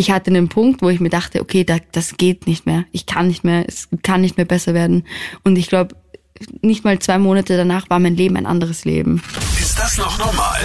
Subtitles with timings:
[0.00, 2.84] ich hatte einen Punkt, wo ich mir dachte, okay, da, das geht nicht mehr.
[2.90, 5.04] Ich kann nicht mehr, es kann nicht mehr besser werden.
[5.44, 5.94] Und ich glaube,
[6.62, 9.22] nicht mal zwei Monate danach war mein Leben ein anderes Leben.
[9.60, 10.58] Ist das noch normal?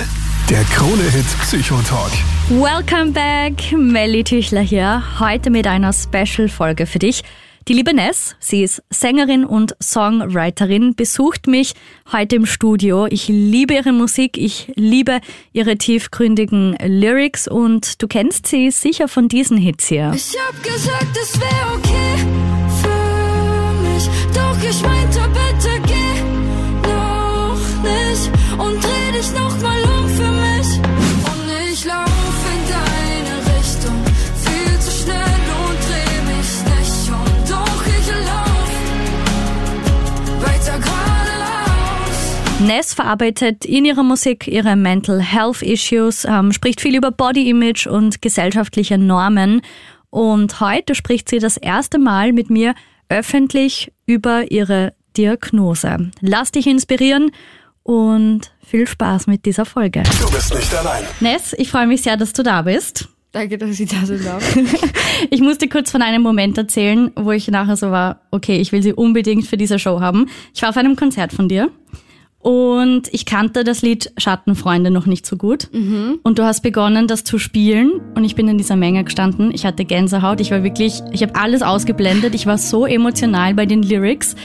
[0.49, 2.11] Der Krone-Hit Psychotalk.
[2.49, 5.03] Welcome back, Melly Tüchler hier.
[5.19, 7.23] Heute mit einer Special-Folge für dich.
[7.67, 11.73] Die liebe Ness, sie ist Sängerin und Songwriterin, besucht mich
[12.11, 13.07] heute im Studio.
[13.09, 15.19] Ich liebe ihre Musik, ich liebe
[15.51, 20.11] ihre tiefgründigen Lyrics und du kennst sie sicher von diesen Hits hier.
[20.13, 22.17] Ich hab gesagt, es wäre okay
[22.83, 25.44] für mich, doch ich meinte,
[42.65, 47.85] Ness verarbeitet in ihrer Musik ihre Mental Health Issues, ähm, spricht viel über Body Image
[47.85, 49.61] und gesellschaftliche Normen.
[50.09, 52.73] Und heute spricht sie das erste Mal mit mir
[53.07, 56.09] öffentlich über ihre Diagnose.
[56.21, 57.29] Lass dich inspirieren
[57.83, 60.01] und viel Spaß mit dieser Folge.
[60.19, 61.03] Du bist nicht allein.
[61.19, 63.07] Ness, ich freue mich sehr, dass du da bist.
[63.31, 64.57] Danke, dass ich da sein darf.
[65.29, 68.83] Ich musste kurz von einem Moment erzählen, wo ich nachher so war, okay, ich will
[68.83, 70.29] sie unbedingt für diese Show haben.
[70.53, 71.71] Ich war auf einem Konzert von dir
[72.45, 75.67] und ich kannte das Lied Schattenfreunde noch nicht so gut.
[76.21, 79.49] Und du hast begonnen, das zu spielen und ich bin in dieser Menge gestanden.
[79.51, 82.35] Ich hatte Gänsehaut, ich war wirklich, ich habe alles ausgeblendet.
[82.35, 84.35] Ich war so emotional bei den Lyrics,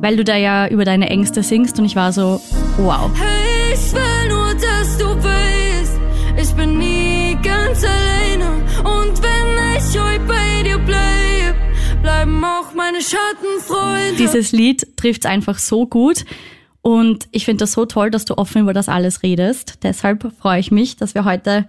[0.00, 2.40] weil du da ja über deine Ängste singst und ich war so,
[2.78, 3.10] wow.
[3.14, 6.00] Hey, ich will nur, dass du weißt,
[6.40, 8.54] ich bin nie ganz alleine.
[8.78, 14.16] Und wenn ich heute bei dir bleib, bleiben auch meine Schattenfreunde.
[14.16, 16.24] Dieses Lied trifft einfach so gut.
[16.82, 19.80] Und ich finde das so toll, dass du offen über das alles redest.
[19.82, 21.66] Deshalb freue ich mich, dass wir heute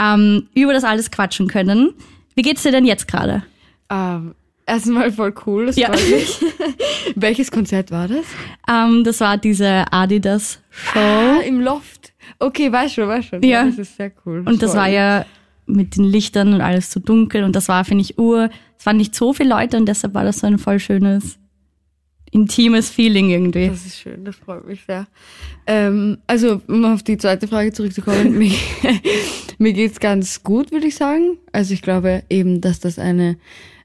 [0.00, 1.92] ähm, über das alles quatschen können.
[2.34, 3.42] Wie geht's dir denn jetzt gerade?
[3.90, 4.34] ähm,
[4.66, 5.88] erstmal voll cool, das Ja.
[5.92, 6.40] freut mich.
[7.14, 8.24] Welches Konzert war das?
[8.68, 10.98] Ähm, das war diese Adidas Show.
[10.98, 12.12] Ah, im Loft.
[12.38, 13.42] Okay, weiß schon, weiß schon.
[13.42, 13.64] Ja.
[13.66, 14.42] Das ist sehr cool.
[14.46, 15.26] und das war ja
[15.66, 17.44] mit den Lichtern und alles so dunkel.
[17.44, 18.48] Und das war, finde ich, ur.
[18.78, 21.38] Es waren nicht so viele Leute und deshalb war das so ein voll schönes,
[22.34, 23.68] intimes Feeling irgendwie.
[23.68, 25.06] Das ist schön, das freut mich sehr.
[25.66, 28.52] Ähm, also, um auf die zweite Frage zurückzukommen, mir,
[29.58, 31.38] mir geht's ganz gut, würde ich sagen.
[31.52, 33.36] Also ich glaube eben, dass das eine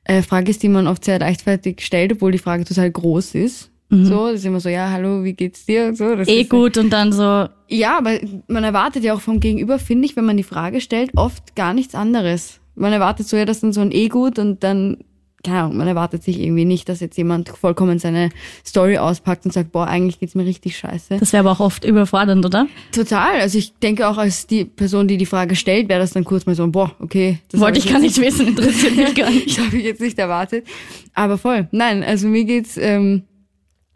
[0.04, 3.72] äh, Frage ist, die man oft sehr leichtfertig stellt, obwohl die Frage total groß ist.
[3.92, 5.88] So, das ist immer so, ja, hallo, wie geht's dir?
[5.88, 9.22] Und so, das eh ist, gut und dann so, Ja, aber man erwartet ja auch
[9.22, 12.60] vom Gegenüber, finde ich, wenn man die Frage stellt, oft gar nichts anderes.
[12.76, 14.98] Man erwartet so ja, dass dann so ein E-Gut und dann,
[15.44, 18.30] keine Ahnung, man erwartet sich irgendwie nicht, dass jetzt jemand vollkommen seine
[18.66, 21.18] Story auspackt und sagt, boah, eigentlich geht's mir richtig scheiße.
[21.18, 22.68] das wäre aber auch oft überfordernd, oder?
[22.92, 23.40] Total.
[23.40, 26.46] Also ich denke auch als die Person, die die Frage stellt, wäre das dann kurz
[26.46, 27.40] mal so, boah, okay.
[27.52, 29.58] Das Wollte ich gar nicht wissen, interessiert mich gar nicht.
[29.58, 30.68] Das habe ich jetzt nicht erwartet.
[31.14, 31.68] Aber voll.
[31.72, 33.24] Nein, also mir geht's ähm,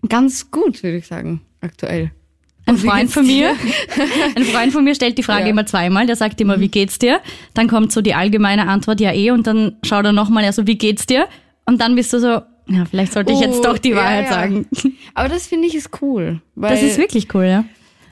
[0.07, 2.11] ganz gut, würde ich sagen, aktuell.
[2.66, 3.51] Ein Freund von dir?
[3.53, 3.56] mir,
[4.35, 5.46] ein Freund von mir stellt die Frage Ja.
[5.47, 5.51] Mhm.
[5.51, 6.06] immer zweimal.
[6.07, 7.19] Der sagt immer, wie geht's dir?
[7.53, 10.78] Dann kommt so die allgemeine Antwort, ja eh, und dann schaut er nochmal, also wie
[10.78, 11.28] geht's dir?
[11.66, 14.25] Und dann bist du so, ja, vielleicht sollte ich jetzt Oh, doch die ja, Wahrheit
[14.25, 14.31] ja.
[14.31, 14.66] sagen.
[15.13, 16.41] Aber das finde ich ist cool.
[16.56, 17.66] Weil, Das ist wirklich cool, ja.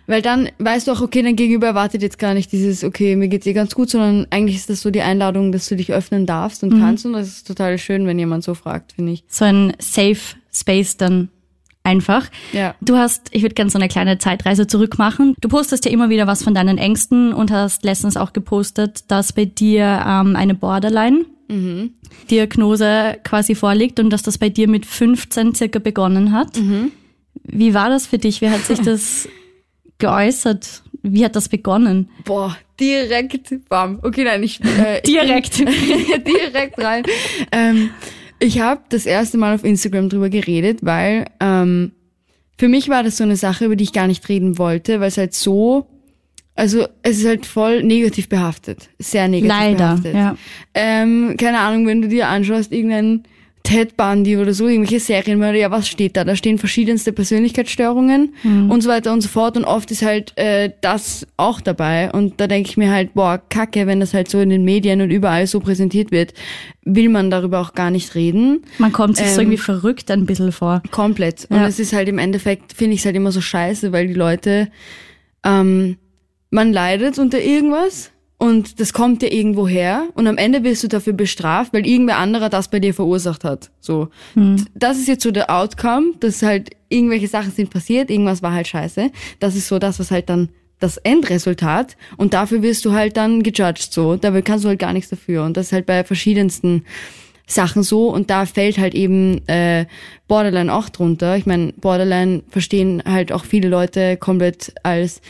[0.08, 3.30] Weil dann weißt du auch, okay, dein Gegenüber erwartet jetzt gar nicht dieses, okay, mir
[3.30, 6.26] geht's eh ganz gut, sondern eigentlich ist das so die Einladung, dass du dich öffnen
[6.26, 6.74] darfst Mhm.
[6.74, 7.06] und kannst.
[7.06, 9.24] Und das ist total schön, wenn jemand so fragt, finde ich.
[9.30, 10.18] So ein Safe
[10.54, 11.30] Space dann
[11.84, 12.28] einfach.
[12.54, 12.76] Ja.
[12.82, 15.36] Du hast, ich würde gerne so eine kleine Zeitreise zurück machen.
[15.42, 19.34] Du postest ja immer wieder was von deinen Ängsten und hast letztens auch gepostet, dass
[19.34, 25.80] bei dir ähm, eine Borderline-Diagnose quasi vorliegt und dass das bei dir mit 15 circa
[25.80, 26.60] begonnen hat.
[27.44, 28.42] Wie war das für dich?
[28.42, 29.28] Wie hat sich das
[29.98, 30.84] geäußert?
[31.04, 32.10] Wie hat das begonnen?
[32.26, 33.98] Boah, direkt, bam.
[34.04, 34.64] Okay, nein, ich...
[34.64, 35.58] Äh, Direkt.
[35.60, 37.04] direkt rein.
[37.52, 37.90] Ähm,
[38.42, 41.92] ich habe das erste Mal auf Instagram drüber geredet, weil ähm,
[42.58, 45.10] für mich war das so eine Sache, über die ich gar nicht reden wollte, weil
[45.10, 45.86] es halt so,
[46.56, 50.16] also es ist halt voll negativ behaftet, sehr negativ Leider, behaftet.
[50.16, 50.36] ja.
[50.74, 53.24] Ähm, keine Ahnung, wenn du dir anschaust, irgendein
[53.72, 56.24] Ted Bundy oder so, irgendwelche Serienmörder, ja, was steht da?
[56.26, 58.34] Da stehen verschiedenste Persönlichkeitsstörungen
[58.70, 62.40] und so weiter und so fort und oft ist halt äh, das auch dabei und
[62.42, 65.10] da denke ich mir halt, boah, kacke, wenn das halt so in den Medien und
[65.10, 66.34] überall so präsentiert wird,
[66.84, 68.64] will man darüber auch gar nicht reden.
[68.78, 70.84] Man kommt sich so Ähm, irgendwie verrückt ein bisschen vor.
[70.92, 71.46] Komplett.
[71.50, 71.68] Und Ja.
[71.68, 74.68] es ist halt im Endeffekt, finde ich es halt immer so scheiße, weil die Leute,
[75.46, 75.98] ähm,
[76.50, 78.11] man leidet unter irgendwas
[78.42, 82.18] und das kommt dir irgendwo her und am Ende wirst du dafür bestraft, weil irgendwer
[82.18, 83.70] anderer das bei dir verursacht hat.
[83.80, 84.08] So.
[84.74, 88.68] Das ist jetzt so der Outcome, dass halt irgendwelche Sachen sind passiert, irgendwas war halt
[88.68, 89.12] scheiße.
[89.40, 90.50] Das ist so das, was halt dann
[90.80, 94.16] das Endresultat und dafür wirst du halt dann gejudged so.
[94.16, 95.44] Dabei kannst du halt gar nichts dafür.
[95.44, 96.84] Und das ist halt bei verschiedensten
[97.48, 99.86] Sachen so und da fällt halt eben äh,
[100.28, 101.36] Borderline auch drunter.
[101.36, 105.22] Ich meine, Borderline verstehen halt auch viele Leute komplett als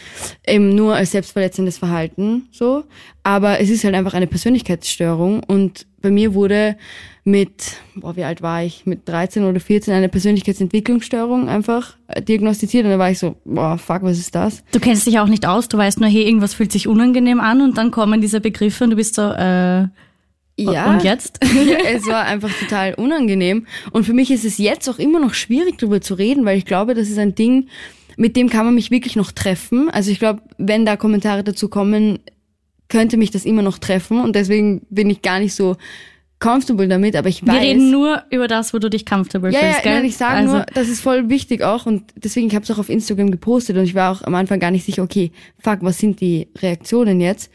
[0.45, 2.83] eben nur als selbstverletzendes Verhalten so,
[3.23, 6.77] aber es ist halt einfach eine Persönlichkeitsstörung und bei mir wurde
[7.23, 8.85] mit, boah, wie alt war ich?
[8.85, 13.77] Mit 13 oder 14 eine Persönlichkeitsentwicklungsstörung einfach äh, diagnostiziert und da war ich so, boah,
[13.77, 14.63] fuck, was ist das?
[14.71, 17.61] Du kennst dich auch nicht aus, du weißt nur, hey, irgendwas fühlt sich unangenehm an
[17.61, 19.87] und dann kommen diese Begriffe und du bist so, äh,
[20.63, 20.91] Ja.
[20.91, 21.39] und jetzt?
[21.93, 23.67] es war einfach total unangenehm.
[23.91, 26.65] Und für mich ist es jetzt auch immer noch schwierig, darüber zu reden, weil ich
[26.65, 27.67] glaube, das ist ein Ding,
[28.17, 29.89] mit dem kann man mich wirklich noch treffen.
[29.89, 32.19] Also ich glaube, wenn da Kommentare dazu kommen,
[32.89, 34.19] könnte mich das immer noch treffen.
[34.19, 35.77] Und deswegen bin ich gar nicht so
[36.41, 37.53] comfortable damit, aber ich weiß.
[37.53, 39.93] Wir reden nur über das, wo du dich comfortable ja, fühlst, ja, gell?
[39.93, 42.71] nein, ich sage also, nur, das ist voll wichtig auch und deswegen ich habe es
[42.71, 45.77] auch auf Instagram gepostet und ich war auch am Anfang gar nicht sicher, okay, fuck,
[45.81, 47.51] was sind die Reaktionen jetzt?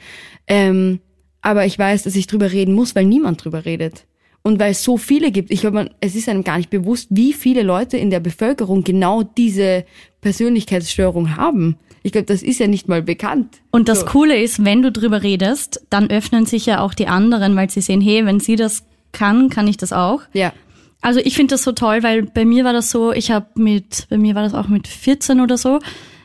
[0.46, 1.00] Ähm,
[1.46, 4.04] aber ich weiß, dass ich drüber reden muss, weil niemand drüber redet.
[4.42, 7.32] Und weil es so viele gibt, ich glaube, es ist einem gar nicht bewusst, wie
[7.32, 9.84] viele Leute in der Bevölkerung genau diese
[10.22, 11.76] Persönlichkeitsstörung haben.
[12.02, 13.58] Ich glaube, das ist ja nicht mal bekannt.
[13.70, 14.06] Und das So.
[14.06, 17.80] Coole ist, wenn du drüber redest, dann öffnen sich ja auch die anderen, weil sie
[17.80, 18.82] sehen, hey, wenn sie das
[19.12, 20.22] kann, kann ich das auch.
[20.32, 20.52] Ja.
[21.00, 24.08] Also ich finde das so toll, weil bei mir war das so, ich habe mit,
[24.10, 25.78] bei mir war das auch mit 14 oder so,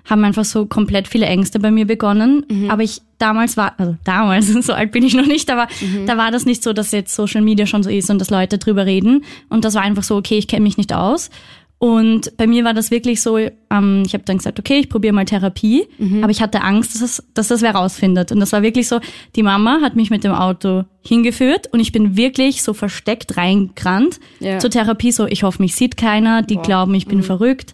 [0.10, 2.68] haben einfach so komplett viele Ängste bei mir begonnen.
[2.70, 5.68] Aber ich damals war, also damals, so alt bin ich noch nicht, aber
[6.06, 8.58] da war das nicht so, dass jetzt Social Media schon so ist und dass Leute
[8.58, 9.24] drüber reden.
[9.50, 11.30] Und das war einfach so, okay, ich kenne mich nicht aus.
[11.78, 15.14] Und bei mir war das wirklich so, ähm, ich habe dann gesagt, okay, ich probiere
[15.16, 15.88] mal Therapie,
[16.22, 18.32] aber ich hatte Angst, dass, es, dass das wer rausfindet.
[18.32, 19.00] Und das war wirklich so,
[19.36, 24.20] die Mama hat mich mit dem Auto hingeführt und ich bin wirklich so versteckt reingerannt
[24.40, 24.60] Ja.
[24.60, 27.24] zur Therapie, so ich hoffe, mich sieht keiner, die glauben, ich bin Mhm.
[27.24, 27.74] verrückt.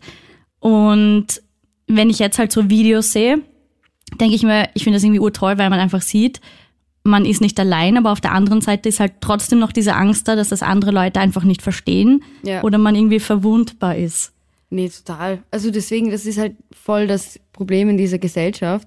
[0.62, 1.26] Und
[1.88, 3.40] wenn ich jetzt halt so Videos sehe,
[4.20, 6.40] denke ich mir, ich finde das irgendwie urtoll, weil man einfach sieht,
[7.04, 10.28] man ist nicht allein, aber auf der anderen Seite ist halt trotzdem noch diese Angst
[10.28, 12.64] da, dass das andere Leute einfach nicht verstehen Ja.
[12.64, 14.34] oder man irgendwie verwundbar ist.
[14.70, 15.40] Nee, total.
[15.50, 18.86] Also deswegen, das ist halt voll das Problem in dieser Gesellschaft.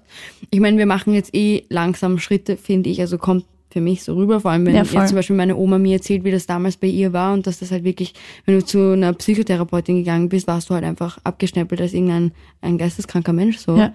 [0.51, 3.01] Ich meine, wir machen jetzt eh langsam Schritte, finde ich.
[3.01, 5.79] Also kommt für mich so rüber, vor allem wenn Ja, jetzt zum Beispiel meine Oma
[5.79, 8.13] mir erzählt, wie das damals bei ihr war und dass das halt wirklich,
[8.45, 12.31] wenn du zu einer Psychotherapeutin gegangen bist, warst du halt einfach abgeschnäppelt als irgendein
[12.61, 13.75] ein geisteskranker Mensch so.
[13.77, 13.93] Ja.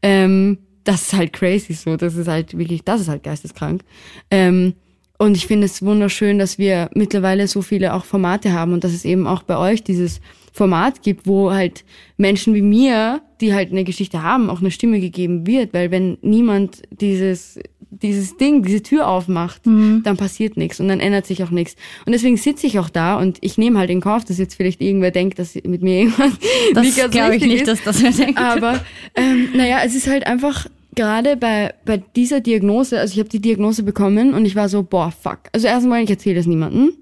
[0.00, 1.96] Ähm, das ist halt crazy so.
[1.96, 3.82] Das ist halt wirklich, das ist halt geisteskrank.
[4.30, 4.74] Ähm,
[5.18, 8.92] und ich finde es wunderschön, dass wir mittlerweile so viele auch Formate haben und dass
[8.92, 10.20] es eben auch bei euch dieses
[10.52, 11.84] Format gibt, wo halt
[12.16, 15.72] Menschen wie mir, die halt eine Geschichte haben, auch eine Stimme gegeben wird.
[15.74, 17.58] Weil wenn niemand dieses,
[18.02, 21.76] dieses Ding, diese Tür aufmacht, dann passiert nichts und dann ändert sich auch nichts.
[22.04, 24.80] Und deswegen sitze ich auch da und ich nehme halt in Kauf, dass jetzt vielleicht
[24.80, 26.32] irgendwer denkt, dass mit mir irgendwas
[26.74, 27.68] Das nicht ganz glaube ich nicht, ist.
[27.68, 28.38] dass das wer denkt.
[28.38, 28.80] Aber
[29.14, 33.40] ähm, naja, es ist halt einfach gerade bei, bei dieser Diagnose, also ich habe die
[33.40, 35.40] Diagnose bekommen und ich war so, boah, fuck.
[35.52, 36.92] Also erstmal, ich erzähle das niemandem,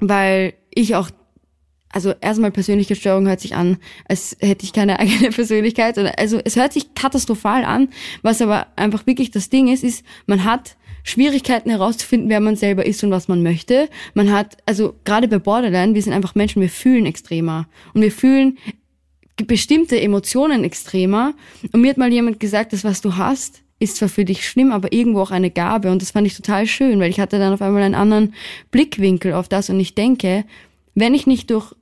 [0.00, 1.08] weil ich auch,
[1.92, 3.76] also erstmal Persönlichkeitsstörung hört sich an,
[4.08, 5.98] als hätte ich keine eigene Persönlichkeit.
[6.18, 7.88] Also es hört sich katastrophal an,
[8.22, 12.86] was aber einfach wirklich das Ding ist, ist, man hat Schwierigkeiten herauszufinden, wer man selber
[12.86, 13.88] ist und was man möchte.
[14.14, 17.66] Man hat, also gerade bei Borderline, wir sind einfach Menschen, wir fühlen extremer.
[17.92, 18.58] Und wir fühlen
[19.46, 21.34] bestimmte Emotionen extremer.
[21.72, 24.70] Und mir hat mal jemand gesagt, das, was du hast, ist zwar für dich schlimm,
[24.70, 25.90] aber irgendwo auch eine Gabe.
[25.90, 28.34] Und das fand ich total schön, weil ich hatte dann auf einmal einen anderen
[28.70, 29.70] Blickwinkel auf das.
[29.70, 30.44] Und ich denke,
[30.94, 31.74] wenn ich nicht durch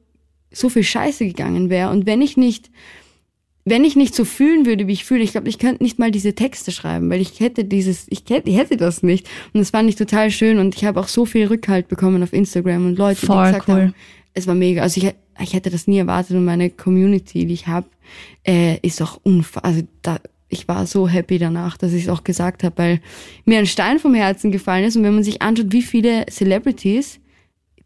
[0.53, 2.71] so viel Scheiße gegangen wäre und wenn ich nicht,
[3.65, 6.11] wenn ich nicht so fühlen würde, wie ich fühle, ich glaube, ich könnte nicht mal
[6.11, 9.29] diese Texte schreiben, weil ich hätte dieses, ich hätte, ich hätte das nicht.
[9.53, 12.33] Und das fand ich total schön und ich habe auch so viel Rückhalt bekommen auf
[12.33, 13.75] Instagram und Leute, Voll die gesagt cool.
[13.75, 13.95] haben,
[14.35, 14.83] es war mega.
[14.83, 17.87] Also ich, ich hätte das nie erwartet und meine Community, die ich habe,
[18.47, 19.65] äh, ist auch unfassbar.
[19.65, 23.01] Also da, ich war so happy danach, dass ich es auch gesagt habe, weil
[23.45, 27.21] mir ein Stein vom Herzen gefallen ist und wenn man sich anschaut, wie viele Celebrities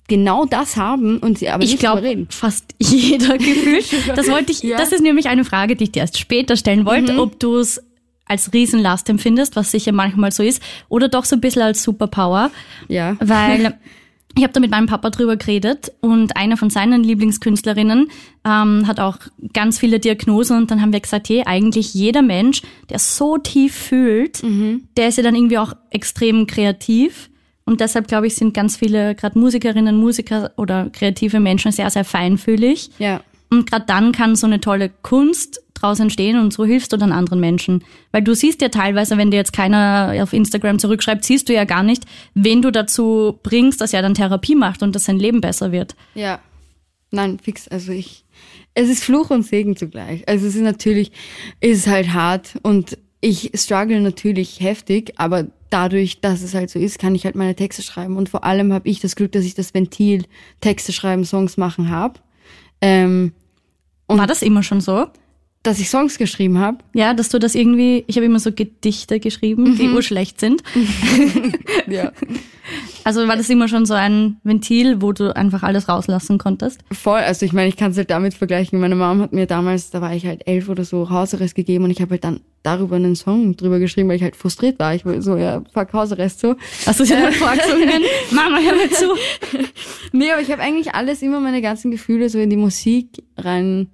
[0.09, 2.27] genau das haben und sie aber Ich nicht drüber glaube, reden.
[2.31, 3.87] fast jeder gefühlt.
[4.17, 4.77] Das wollte ich, Ja.
[4.77, 4.81] Mhm.
[4.81, 7.83] das ist nämlich eine Frage, die ich dir erst später stellen wollte, ob du es
[8.27, 12.51] als Riesenlast empfindest, was sicher manchmal so ist, oder doch so ein bisschen als Superpower.
[12.89, 13.17] Ja.
[13.21, 13.79] Weil
[14.37, 18.09] ich habe da mit meinem Papa drüber geredet und eine von seinen Lieblingskünstlerinnen
[18.47, 19.19] ähm, hat auch
[19.53, 23.75] ganz viele Diagnosen und dann haben wir gesagt, hey, eigentlich jeder Mensch, der so tief
[23.75, 24.43] fühlt,
[24.97, 27.31] der ist ja dann irgendwie auch extrem kreativ.
[27.67, 32.05] Und deshalb, glaube ich, sind ganz viele, gerade Musikerinnen, Musiker oder kreative Menschen sehr, sehr
[32.05, 32.91] feinfühlig.
[32.99, 33.23] Ja.
[33.51, 37.13] Und gerade dann kann so eine tolle Kunst draus entstehen und so hilfst du dann
[37.13, 37.85] anderen Menschen.
[38.13, 41.65] Weil du siehst ja teilweise, wenn dir jetzt keiner auf Instagram zurückschreibt, siehst du ja
[41.65, 42.05] gar nicht,
[42.35, 45.95] wen du dazu bringst, dass er dann Therapie macht und dass sein Leben besser wird.
[46.15, 46.41] Ja.
[47.11, 47.69] Nein, fix.
[47.69, 48.25] Also ich,
[48.75, 50.27] es ist Fluch und Segen zugleich.
[50.29, 51.13] Also es ist natürlich,
[51.61, 56.79] es ist halt hart und ich struggle natürlich heftig, aber dadurch, dass es halt so
[56.79, 58.17] ist, kann ich halt meine Texte schreiben.
[58.17, 60.25] Und vor allem habe ich das Glück, dass ich das Ventil
[60.61, 62.21] Texte schreiben, Songs machen habe.
[62.81, 63.33] Ähm,
[64.07, 65.07] War das immer schon so?
[65.65, 66.79] Dass ich Songs geschrieben habe.
[66.93, 70.63] Ja, dass du das irgendwie, ich habe immer so Gedichte geschrieben, die urschlecht sind.
[71.87, 72.13] Ja.
[73.05, 76.81] Also war das immer schon so ein Ventil, wo du einfach alles rauslassen konntest?
[76.93, 78.81] Voll, also ich meine, ich kann es halt damit vergleichen.
[78.81, 81.91] Meine Mom hat mir damals, da war ich halt elf oder so, Hausarrest gegeben und
[81.91, 84.95] ich habe halt dann darüber einen Song drüber geschrieben, weil ich halt frustriert war.
[84.95, 86.57] Ich war so, ja, fuck Hausarrest so.
[86.87, 88.03] Hast du sie dann vorgesungen?
[88.31, 89.15] Mama, hör mir zu.
[90.13, 93.89] Nee, aber ich habe eigentlich alles, immer meine ganzen Gefühle so in die Musik rein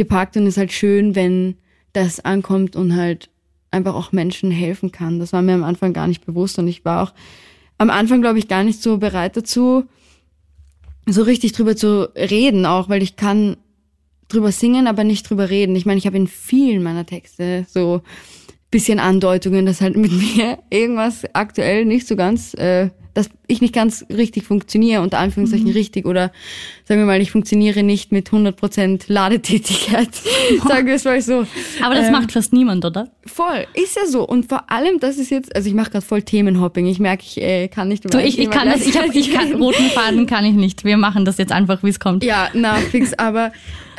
[0.00, 1.56] gepackt und es ist halt schön, wenn
[1.92, 3.28] das ankommt und halt
[3.70, 5.18] einfach auch Menschen helfen kann.
[5.18, 7.12] Das war mir am Anfang gar nicht bewusst und ich war auch
[7.76, 9.84] am Anfang, glaube ich, gar nicht so bereit dazu,
[11.06, 13.58] so richtig drüber zu reden, auch weil ich kann
[14.28, 15.76] drüber singen, aber nicht drüber reden.
[15.76, 18.00] Ich meine, ich habe in vielen meiner Texte so
[18.70, 23.74] bisschen Andeutungen, dass halt mit mir irgendwas aktuell nicht so ganz, äh, dass ich nicht
[23.74, 26.30] ganz richtig funktioniere, unter Anführungszeichen richtig, oder
[26.84, 30.10] sagen wir mal, ich funktioniere nicht mit 100% Ladetätigkeit,
[30.68, 31.44] sagen wir es mal so.
[31.82, 33.08] Aber das Ähm, macht fast niemand, oder?
[33.26, 34.24] Voll, ist ja so.
[34.24, 36.86] Und vor allem, das ist jetzt, also ich mache gerade voll Themenhopping.
[36.86, 39.54] Ich merke, ich äh, kann nicht ein ich, ich kann das, ich, hab, ich kann,
[39.54, 40.84] roten Faden kann ich nicht.
[40.84, 42.22] Wir machen das jetzt einfach, wie es kommt.
[42.22, 43.12] Ja, na, fix.
[43.14, 43.50] Aber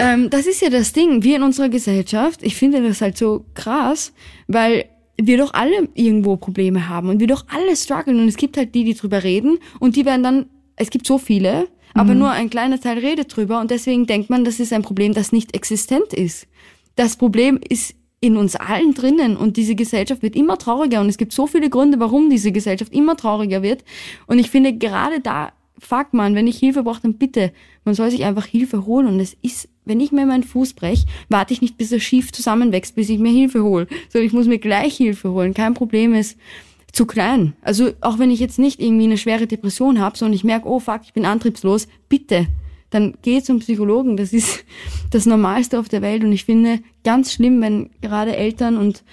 [0.02, 1.24] ähm, das ist ja das Ding.
[1.24, 4.14] Wir in unserer Gesellschaft, ich finde das halt so krass,
[4.48, 4.86] weil
[5.18, 8.74] wir doch alle irgendwo Probleme haben und wir doch alle strugglen und es gibt halt
[8.74, 12.50] die, die drüber reden und die werden dann, es gibt so viele, aber nur ein
[12.50, 16.14] kleiner Teil redet drüber und deswegen denkt man, das ist ein Problem, das nicht existent
[16.14, 16.48] ist.
[16.96, 21.18] Das Problem ist in uns allen drinnen und diese Gesellschaft wird immer trauriger und es
[21.18, 23.84] gibt so viele Gründe, warum diese Gesellschaft immer trauriger wird
[24.28, 27.52] und ich finde gerade da, fuck man, wenn ich Hilfe brauche, dann bitte,
[27.84, 31.06] man soll sich einfach Hilfe holen und es ist, wenn ich mir meinen Fuß brech,
[31.30, 34.48] warte ich nicht, bis er schief zusammenwächst, bis ich mir Hilfe hole, sondern ich muss
[34.48, 36.38] mir gleich Hilfe holen, kein Problem ist
[36.92, 37.54] zu klein.
[37.62, 40.80] Also auch wenn ich jetzt nicht irgendwie eine schwere Depression habe, sondern ich merke, oh
[40.80, 42.48] fuck, ich bin antriebslos, bitte,
[42.90, 44.18] dann geh zum Psychologen.
[44.18, 44.64] Das ist
[45.10, 49.04] das Normalste auf der Welt und ich finde ganz schlimm, wenn gerade Eltern und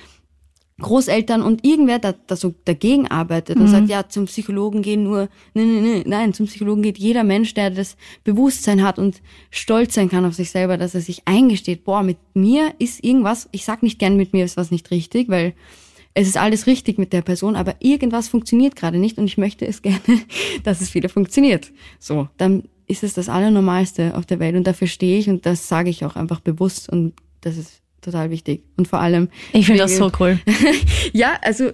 [0.81, 5.29] Großeltern und irgendwer da, da so dagegen arbeitet und sagt, ja, zum Psychologen gehen nur,
[5.53, 9.21] nee, nee, nee, nein, zum Psychologen geht jeder Mensch, der das Bewusstsein hat und
[9.51, 13.49] stolz sein kann auf sich selber, dass er sich eingesteht, boah, mit mir ist irgendwas,
[13.51, 15.55] ich sag nicht gern, mit mir ist was nicht richtig, weil
[16.15, 19.67] es ist alles richtig mit der Person, aber irgendwas funktioniert gerade nicht und ich möchte
[19.67, 19.99] es gerne,
[20.63, 21.73] dass es wieder funktioniert.
[21.99, 25.67] So, dann ist es das Allernormalste auf der Welt und dafür stehe ich und das
[25.67, 28.65] sage ich auch einfach bewusst und das ist total wichtig.
[28.77, 29.29] Und vor allem.
[29.53, 30.39] Ich finde das so cool.
[31.13, 31.71] ja, also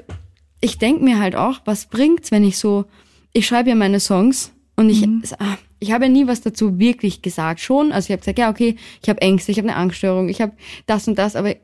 [0.60, 2.86] ich denk mir halt auch, was bringt's, wenn ich so,
[3.32, 5.06] ich schreibe ja meine Songs und ich,
[5.38, 7.60] ah, ich habe ja nie was dazu wirklich gesagt.
[7.60, 10.40] Schon, also ich habe gesagt, ja, okay, ich habe Ängste, ich habe eine Angststörung, ich
[10.40, 10.52] habe
[10.86, 11.54] das und das, aber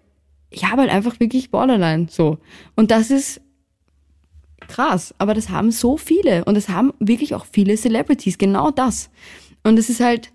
[0.51, 2.39] ich habe halt einfach wirklich Borderline so.
[2.77, 3.41] Und das ist
[4.69, 9.11] krass, aber das haben so viele und das haben wirklich auch viele Celebrities, genau das.
[9.63, 10.33] Und es ist halt,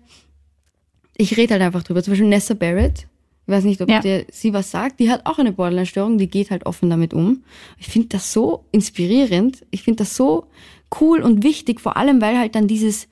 [1.16, 2.02] ich rede halt einfach drüber.
[2.02, 3.06] Zum Beispiel Nessa Barrett,
[3.46, 4.00] ich weiß nicht, ob Ja.
[4.00, 7.44] dir sie was sagt, die hat auch eine Borderline-Störung, die geht halt offen damit um.
[7.78, 10.46] Ich finde das so inspirierend, ich finde das so
[11.00, 13.08] cool und wichtig, vor allem weil halt dann dieses,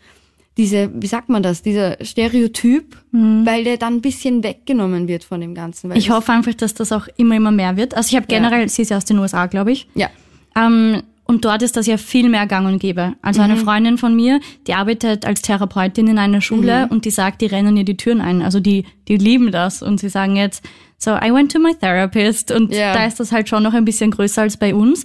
[0.57, 5.41] diese, wie sagt man das, dieser Stereotyp, weil der dann ein bisschen weggenommen wird von
[5.41, 5.91] dem Ganzen.
[5.93, 7.95] Ich hoffe einfach, dass das auch immer, immer mehr wird.
[7.97, 8.38] Also ich habe Ja.
[8.41, 9.88] generell, sie ist ja aus den USA, glaube ich.
[9.95, 10.11] Ja.
[10.57, 13.14] Ähm, und dort ist das ja viel mehr gang und gäbe.
[13.23, 17.40] Also eine Freundin von mir, die arbeitet als Therapeutin in einer Schule und die sagt,
[17.40, 18.43] die rennen ihr die Türen ein.
[18.43, 20.62] Also die, die lieben das und sie sagen jetzt,
[20.99, 22.93] so, I went to my therapist und Ja.
[22.95, 25.04] da ist das halt schon noch ein bisschen größer als bei uns.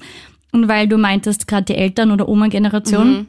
[0.51, 3.27] Und weil du meintest, gerade die Eltern- oder Oma-Generation,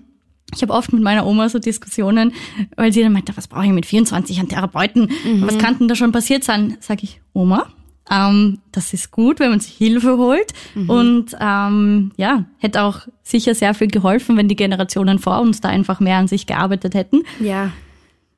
[0.54, 2.32] ich habe oft mit meiner Oma so Diskussionen,
[2.76, 5.08] weil sie dann meinte, was brauche ich mit 24 an Therapeuten?
[5.40, 6.76] Was kann denn da schon passiert sein?
[6.80, 7.66] Sag ich, Oma,
[8.08, 10.52] ähm, das ist gut, wenn man sich Hilfe holt.
[10.88, 15.68] Und ähm, ja, hätte auch sicher sehr viel geholfen, wenn die Generationen vor uns da
[15.68, 17.22] einfach mehr an sich gearbeitet hätten.
[17.40, 17.72] Ja.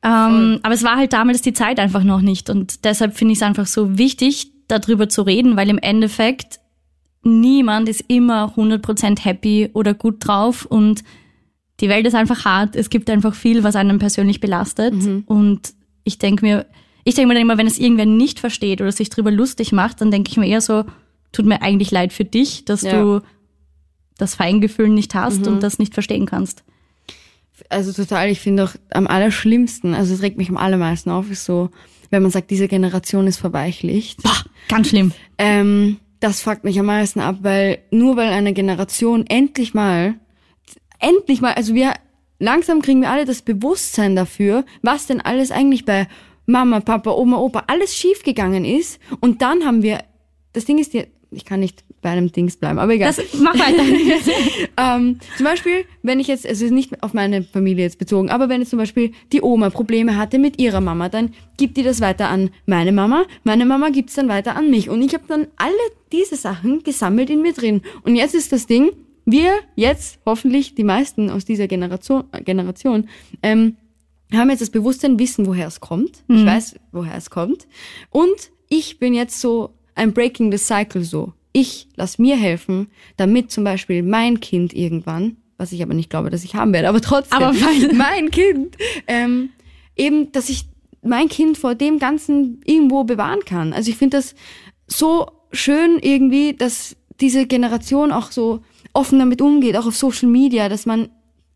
[0.04, 2.50] Ähm, aber es war halt damals die Zeit einfach noch nicht.
[2.50, 6.60] Und deshalb finde ich es einfach so wichtig, darüber zu reden, weil im Endeffekt
[7.22, 11.04] niemand ist immer 100% happy oder gut drauf und
[11.80, 12.76] die Welt ist einfach hart.
[12.76, 14.94] Es gibt einfach viel, was einen persönlich belastet.
[15.26, 16.66] Und ich denke mir,
[17.04, 20.00] ich denke mir dann immer, wenn es irgendwer nicht versteht oder sich drüber lustig macht,
[20.00, 20.84] dann denke ich mir eher so,
[21.32, 23.00] tut mir eigentlich leid für dich, dass Ja.
[23.02, 23.22] du
[24.18, 26.62] das Feingefühl nicht hast und das nicht verstehen kannst.
[27.70, 31.44] also total, ich finde auch am allerschlimmsten, also es regt mich am allermeisten auf, ist
[31.44, 31.70] so,
[32.10, 34.22] wenn man sagt, diese Generation ist verweichlicht.
[34.22, 34.36] Boah,
[34.68, 35.12] ganz schlimm.
[35.38, 40.14] Ähm, das fuckt mich am meisten ab, weil nur weil eine Generation endlich mal,
[40.98, 41.94] endlich mal, also wir,
[42.38, 46.08] langsam kriegen wir alle das Bewusstsein dafür, was denn alles eigentlich bei
[46.46, 49.00] Mama, Papa, Oma, Opa, alles schiefgegangen ist.
[49.20, 50.00] Und dann haben wir,
[50.52, 53.14] das Ding ist, ich kann nicht bei einem Dings bleiben, aber egal.
[53.14, 53.82] Das, mach weiter.
[54.78, 58.60] Ähm, zum Beispiel, wenn ich jetzt, also nicht auf meine Familie jetzt bezogen, aber wenn
[58.60, 62.30] jetzt zum Beispiel die Oma Probleme hatte mit ihrer Mama, dann gibt die das weiter
[62.30, 64.88] an meine Mama, meine Mama gibt's dann weiter an mich.
[64.88, 65.74] Und ich habe dann alle
[66.10, 67.82] diese Sachen gesammelt in mir drin.
[68.02, 68.92] Und jetzt ist das Ding,
[69.24, 73.08] wir jetzt, hoffentlich die meisten aus dieser Generation, Generation
[73.42, 73.76] ähm,
[74.38, 76.22] haben jetzt das Bewusstsein, wissen, woher es kommt.
[76.28, 77.66] Ich weiß, woher es kommt.
[78.10, 81.32] Und ich bin jetzt so ein Breaking the Cycle so.
[81.52, 86.30] Ich lass mir helfen, damit zum Beispiel mein Kind irgendwann, was ich aber nicht glaube,
[86.30, 89.50] dass ich haben werde, aber trotzdem, Aber weil- mein Kind, ähm,
[89.96, 90.64] eben, dass ich
[91.02, 93.72] mein Kind vor dem Ganzen irgendwo bewahren kann.
[93.72, 94.34] Also ich finde das
[94.86, 98.60] so schön irgendwie, dass diese Generation auch so
[98.94, 101.08] offen damit umgeht, auch auf Social Media, dass man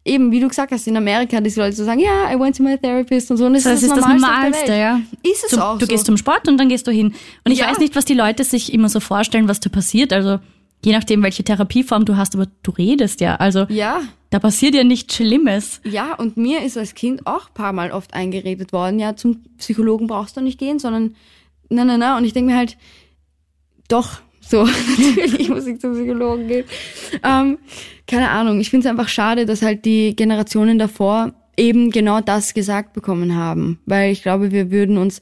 [0.07, 2.63] eben, wie du gesagt hast, in Amerika, die Leute so sagen, ja, I went to
[2.63, 3.47] my therapist und so.
[3.47, 5.01] Und das, Das ist das, Normalste, auf Normalste, ja.
[5.23, 5.91] Ist es Zum- auch du so.
[5.91, 7.15] gehst zum Sport und dann gehst du hin.
[7.45, 7.69] Und ich Ja.
[7.69, 10.13] weiß nicht, was die Leute sich immer so vorstellen, was da passiert.
[10.13, 10.39] Also
[10.85, 13.37] je nachdem, welche Therapieform du hast, aber du redest ja.
[13.37, 15.81] Also ja, da passiert ja nichts Schlimmes.
[15.85, 19.43] ja, und mir ist als Kind auch ein paar Mal oft eingeredet worden, ja, zum
[19.59, 21.15] Psychologen brauchst du nicht gehen, sondern
[21.69, 22.17] na, na, na.
[22.17, 22.77] Und ich denke mir halt,
[23.89, 24.65] doch, so,
[25.17, 26.65] natürlich muss ich zum Psychologen gehen.
[27.23, 27.59] Ähm,
[28.07, 32.55] keine Ahnung, ich finde es einfach schade, dass halt die Generationen davor eben genau das
[32.55, 33.81] gesagt bekommen haben.
[33.87, 35.21] Weil ich glaube, wir würden uns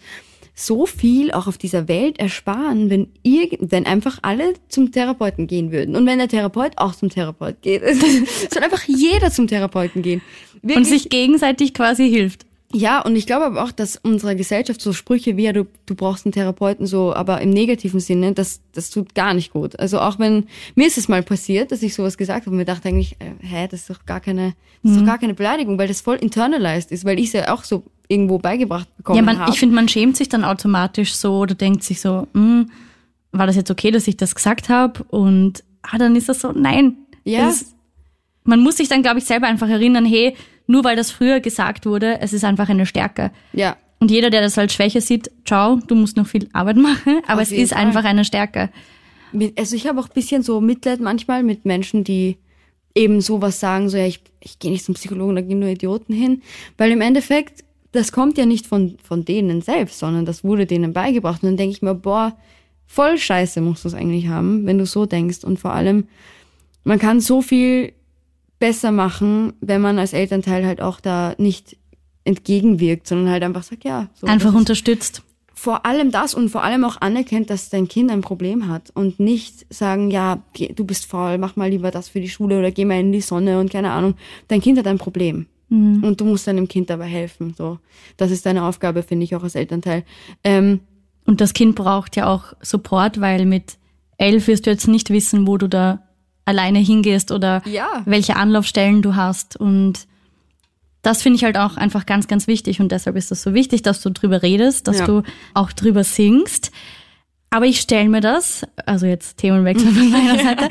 [0.54, 5.72] so viel auch auf dieser Welt ersparen, wenn ihr, wenn einfach alle zum Therapeuten gehen
[5.72, 5.96] würden.
[5.96, 7.82] Und wenn der Therapeut auch zum Therapeut geht.
[8.52, 10.22] soll einfach jeder zum Therapeuten gehen.
[10.62, 10.88] Und Wirklich.
[10.88, 12.46] sich gegenseitig quasi hilft.
[12.74, 15.94] Ja, und ich glaube aber auch, dass unsere Gesellschaft so Sprüche wie ja, du, du
[15.94, 19.78] brauchst einen Therapeuten so, aber im negativen Sinne, das, das tut gar nicht gut.
[19.78, 22.64] Also auch wenn, mir ist es mal passiert, dass ich sowas gesagt habe und mir
[22.64, 25.78] dachte eigentlich, äh, hä, das ist doch gar keine, das ist doch gar keine Beleidigung,
[25.78, 29.22] weil das voll internalized ist, weil ich es ja auch so irgendwo beigebracht bekommen Ja,
[29.22, 29.52] man, habe.
[29.52, 32.70] ich finde, man schämt sich dann automatisch so oder denkt sich so, hm,
[33.32, 35.04] war das jetzt okay, dass ich das gesagt habe?
[35.04, 36.96] Und ah, dann ist das so, nein.
[37.24, 37.48] Ja.
[37.48, 37.74] Ist,
[38.44, 41.86] man muss sich dann, glaube ich, selber einfach erinnern, hey, nur weil das früher gesagt
[41.86, 43.30] wurde, es ist einfach eine Stärke.
[43.52, 47.20] ja, Und jeder, der das als Schwäche sieht, ciao, du musst noch viel Arbeit machen,
[47.26, 47.82] aber Auf es ist Fall.
[47.86, 48.70] einfach eine Stärke.
[49.56, 52.36] Also ich habe auch ein bisschen so Mitleid manchmal mit Menschen, die
[52.94, 56.14] eben sowas sagen, so ja, ich, ich gehe nicht zum Psychologen, da gehen nur Idioten
[56.14, 56.42] hin.
[56.78, 60.92] Weil im Endeffekt, das kommt ja nicht von, von denen selbst, sondern das wurde denen
[60.92, 61.42] beigebracht.
[61.42, 62.36] Und dann denke ich mir, boah,
[62.86, 65.42] voll scheiße musst du es eigentlich haben, wenn du so denkst.
[65.42, 66.06] Und vor allem,
[66.84, 67.92] man kann so viel
[68.66, 71.76] besser machen, wenn man als Elternteil halt auch da nicht
[72.24, 74.08] entgegenwirkt, sondern halt einfach sagt, ja.
[74.14, 75.22] So, Einfach unterstützt.
[75.52, 79.20] vor allem das und vor allem auch anerkennt, dass dein Kind ein Problem hat und
[79.20, 80.42] nicht sagen, ja,
[80.74, 83.20] du bist faul, mach mal lieber das für die Schule oder geh mal in die
[83.20, 84.14] Sonne und keine Ahnung.
[84.48, 87.54] Dein Kind hat ein Problem und du musst deinem Kind dabei helfen.
[87.58, 87.78] So,
[88.16, 90.04] das ist deine Aufgabe, finde ich auch als Elternteil.
[90.44, 90.80] Ähm,
[91.26, 93.76] Und das Kind braucht ja auch Support, weil mit
[94.16, 96.03] elf wirst du jetzt nicht wissen, wo du da
[96.44, 98.02] alleine hingehst oder Ja.
[98.04, 99.56] welche Anlaufstellen du hast.
[99.56, 100.06] Und
[101.02, 102.80] das finde ich halt auch einfach ganz, ganz wichtig.
[102.80, 105.06] Und deshalb ist es so wichtig, dass du drüber redest, dass Ja.
[105.06, 105.22] du
[105.54, 106.70] auch drüber singst.
[107.50, 110.68] Aber ich stelle mir das, also jetzt Themenwechsel von meiner Seite,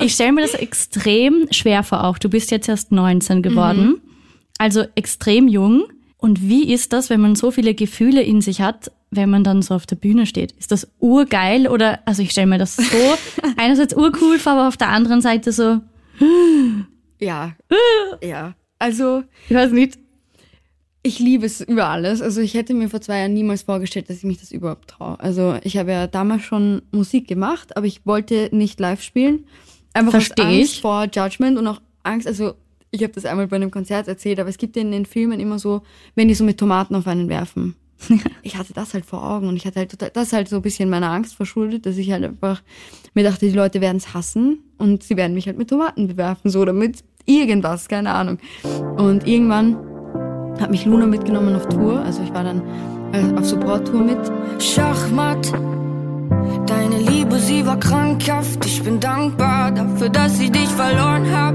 [0.00, 2.18] ich stelle mir das extrem schwer vor auch.
[2.18, 4.00] Du bist jetzt erst 19 geworden,
[4.58, 5.84] also extrem jung.
[6.18, 9.62] Und wie ist das, wenn man so viele Gefühle in sich hat, wenn man dann
[9.62, 10.52] so auf der Bühne steht?
[10.52, 12.82] Ist das urgeil oder, also ich stelle mir das so
[13.56, 15.80] einerseits urcool vor, aber auf der anderen Seite so,
[17.18, 17.52] ja,
[18.22, 18.54] ja.
[18.78, 19.98] Also ich weiß nicht,
[21.02, 22.22] ich liebe es über alles.
[22.22, 25.20] Also ich hätte mir vor zwei Jahren niemals vorgestellt, dass ich mich das überhaupt traue.
[25.20, 29.46] Also ich habe ja damals schon Musik gemacht, aber ich wollte nicht live spielen.
[29.92, 30.80] Einfach aus Versteh Angst ich.
[30.80, 32.54] vor Judgment und auch Angst, also
[32.90, 35.58] ich habe das einmal bei einem Konzert erzählt, aber es gibt in den Filmen immer
[35.58, 35.82] so,
[36.14, 37.74] wenn die so mit Tomaten auf einen werfen.
[38.42, 40.62] Ich hatte das halt vor Augen und ich hatte halt total, das halt so ein
[40.62, 42.62] bisschen meiner Angst verschuldet, dass ich halt einfach
[43.14, 46.50] mir dachte, die Leute werden es hassen und sie werden mich halt mit Tomaten bewerfen,
[46.50, 48.38] so oder mit irgendwas, keine Ahnung.
[48.96, 49.76] Und irgendwann
[50.60, 52.62] hat mich Luna mitgenommen auf Tour, also ich war dann
[53.12, 55.52] äh, auf Support-Tour mit Schachmatt.
[56.66, 58.64] Deine Liebe, sie war krankhaft.
[58.66, 61.54] Ich bin dankbar dafür, dass ich dich verloren hab.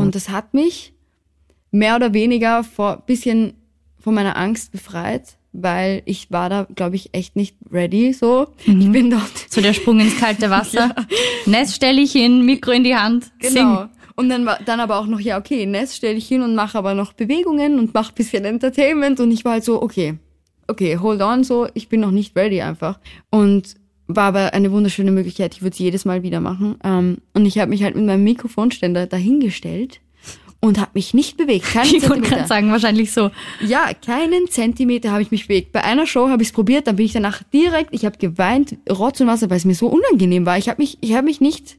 [0.00, 0.94] und das hat mich
[1.70, 3.54] mehr oder weniger vor bisschen
[3.98, 8.48] von meiner Angst befreit, weil ich war da, glaube ich, echt nicht ready so.
[8.64, 10.94] Ich bin dort so der Sprung ins kalte Wasser.
[11.46, 13.50] Nest stelle ich hin, Mikro in die Hand, Genau.
[13.52, 13.88] sing.
[14.14, 16.76] Und dann, war- dann aber auch noch, ja, okay, Nest stelle ich hin und mache
[16.76, 19.20] aber noch Bewegungen und mache bisschen Entertainment.
[19.20, 20.14] Und ich war halt so, okay,
[20.68, 22.98] okay, hold on, so, ich bin noch nicht ready einfach.
[23.30, 23.74] Und
[24.08, 25.54] war aber eine wunderschöne Möglichkeit.
[25.54, 26.76] Ich würde es jedes Mal wieder machen.
[26.84, 30.00] Ähm, und ich habe mich halt mit meinem Mikrofonständer dahingestellt
[30.64, 31.66] und habe mich nicht bewegt.
[31.66, 33.30] Keinen Ich wollte gerade sagen, wahrscheinlich so.
[33.60, 35.72] Ja, keinen Zentimeter habe ich mich bewegt.
[35.72, 38.76] Bei einer Show habe ich es probiert, dann bin ich danach direkt, ich habe geweint,
[38.88, 40.56] Rotz und Wasser, weil es mir so unangenehm war.
[40.58, 41.78] Ich habe mich, ich habe mich nicht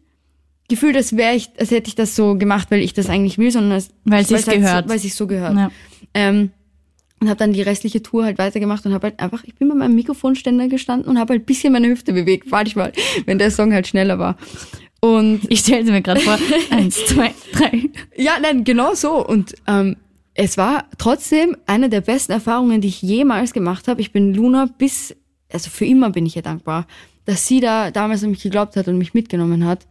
[0.68, 3.52] gefühlt, als wäre ich, als hätte ich das so gemacht, weil ich das eigentlich will,
[3.52, 4.84] sondern als, Weil halt gehört.
[4.86, 5.56] So, weil es so gehört.
[5.56, 5.72] Ja.
[6.14, 6.52] Ähm,
[7.22, 9.76] und habe dann die restliche Tour halt weitergemacht und habe halt einfach, ich bin bei
[9.76, 12.92] meinem Mikrofonständer gestanden und habe halt ein bisschen meine Hüfte bewegt, manchmal,
[13.26, 14.36] wenn der Song halt schneller war.
[15.04, 16.38] Und Ich stelle sie mir gerade vor.
[16.70, 17.90] Eins, zwei, drei.
[18.16, 19.26] ja, nein, genau so.
[19.26, 19.98] Und ähm,
[20.34, 24.00] es war trotzdem eine der besten Erfahrungen, die ich jemals gemacht habe.
[24.00, 25.14] Ich bin Luna bis,
[25.52, 26.88] also für immer bin ich ihr dankbar,
[27.26, 29.86] dass sie da damals an mich geglaubt hat und mich mitgenommen hat.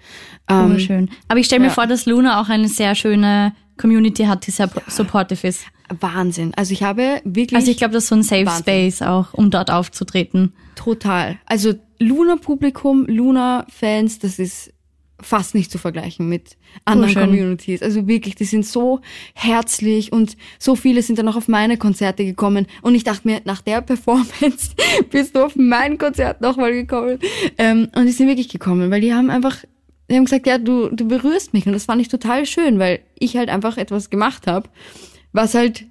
[0.49, 1.11] Ähm, Oh, schön.
[1.29, 1.73] Aber ich stelle mir ja.
[1.75, 5.67] vor, dass Luna auch eine sehr schöne Community hat, die sehr supportive ist.
[6.01, 6.53] Wahnsinn.
[6.57, 8.63] Also ich habe wirklich Also ich glaube, das ist so ein Safe Wahnsinn.
[8.63, 10.55] Space auch, um dort aufzutreten.
[10.75, 11.37] total.
[11.45, 14.72] Also Luna-Publikum, Luna-Fans, das ist
[15.23, 17.21] fast nicht zu vergleichen mit anderen Oh.
[17.21, 17.83] Communities.
[17.83, 19.01] Also wirklich, die sind so
[19.35, 22.67] herzlich und so viele sind dann auch auf meine Konzerte gekommen.
[22.83, 24.71] Und ich dachte mir, nach der Performance
[25.11, 27.19] bist du auf mein Konzert nochmal gekommen.
[27.59, 29.59] Ähm, und die sind wirklich gekommen, weil die haben einfach,
[30.11, 31.67] die haben gesagt, ja, du, du berührst mich.
[31.67, 34.69] Und das fand ich total schön, weil ich halt einfach etwas gemacht habe,
[35.33, 35.87] was halt,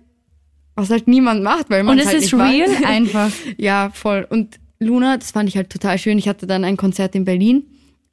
[0.75, 2.83] was halt niemand macht, weil man Und es halt ist real weiß.
[2.85, 3.31] einfach.
[3.57, 4.25] Ja, voll.
[4.29, 6.17] Und Luna, das fand ich halt total schön.
[6.17, 7.63] Ich hatte dann ein Konzert in Berlin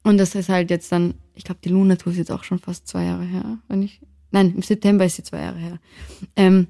[0.03, 2.59] und das ist halt jetzt dann, ich glaube, die Luna Tour ist jetzt auch schon
[2.59, 5.79] fast zwei Jahre her, wenn ich, nein, im September ist sie zwei Jahre her.
[6.35, 6.67] Ähm,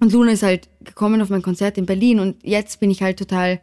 [0.00, 3.18] und Luna ist halt gekommen auf mein Konzert in Berlin und jetzt bin ich halt
[3.18, 3.60] total,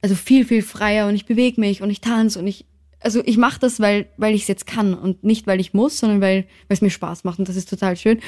[0.00, 2.66] also viel, viel freier und ich bewege mich und ich tanze und ich,
[3.00, 5.98] also ich mache das, weil, weil ich es jetzt kann und nicht, weil ich muss,
[5.98, 8.20] sondern weil weil es mir Spaß macht und das ist total schön.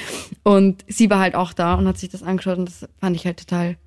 [0.43, 3.25] Und sie war halt auch da und hat sich das angeschaut und das fand ich
[3.25, 3.77] halt total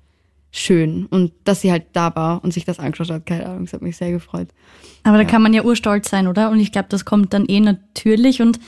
[0.51, 1.05] schön.
[1.07, 3.81] Und dass sie halt da war und sich das angeschaut hat, keine Ahnung, das hat
[3.81, 4.47] mich sehr gefreut.
[5.03, 6.49] Aber da kann man ja urstolz sein, oder?
[6.49, 8.41] Und ich glaube, das kommt dann eh natürlich.
[8.41, 8.59] Und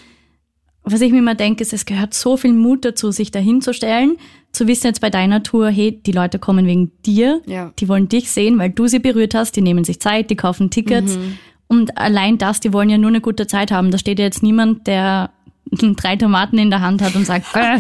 [0.84, 4.18] was ich mir immer denke, ist, es gehört so viel Mut dazu, sich dahinzustellen,
[4.52, 7.72] zu wissen jetzt bei deiner Tour, hey, die Leute kommen wegen dir, Ja.
[7.80, 10.70] die wollen dich sehen, weil du sie berührt hast, die nehmen sich Zeit, die kaufen
[10.72, 11.18] Tickets.
[11.68, 13.92] Und allein das, die wollen ja nur eine gute Zeit haben.
[13.92, 15.30] Da steht ja jetzt niemand, der
[15.72, 17.80] drei Tomaten in der Hand hat und sagt, äh.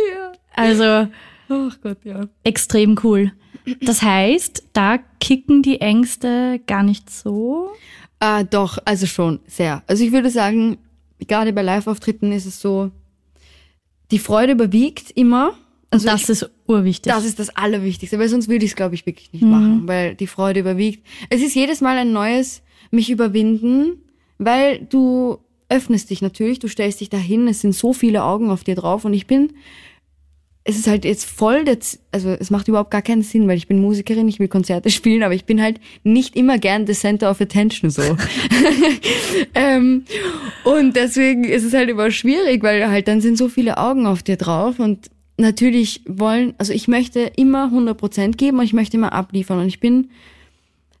[0.56, 1.06] also
[1.48, 2.28] Ach Gott, ja.
[2.44, 3.32] extrem cool.
[3.82, 7.70] Das heißt, da kicken die Ängste gar nicht so.
[8.20, 9.82] Ah, doch, also schon, sehr.
[9.86, 10.78] Also ich würde sagen,
[11.26, 12.90] gerade bei Live-Auftritten ist es so,
[14.10, 15.54] die Freude überwiegt immer.
[15.90, 17.12] Also das ich, ist urwichtig.
[17.12, 20.14] das ist das Allerwichtigste, weil sonst würde ich es, glaube ich, wirklich nicht machen, weil
[20.14, 21.06] die Freude überwiegt.
[21.30, 24.02] Es ist jedes Mal ein neues mich überwinden,
[24.36, 25.38] weil du
[25.70, 29.04] öffnest dich natürlich, du stellst dich dahin, es sind so viele Augen auf dir drauf
[29.04, 29.52] und ich bin,
[30.68, 33.56] es ist halt jetzt voll, der, Z- also es macht überhaupt gar keinen Sinn, weil
[33.56, 36.92] ich bin Musikerin, ich will Konzerte spielen, aber ich bin halt nicht immer gern the
[36.92, 38.02] center of attention so.
[39.54, 40.04] ähm,
[40.64, 44.22] und deswegen ist es halt immer schwierig, weil halt dann sind so viele Augen auf
[44.22, 49.14] dir drauf und natürlich wollen, also ich möchte immer 100% geben und ich möchte immer
[49.14, 50.10] abliefern und ich bin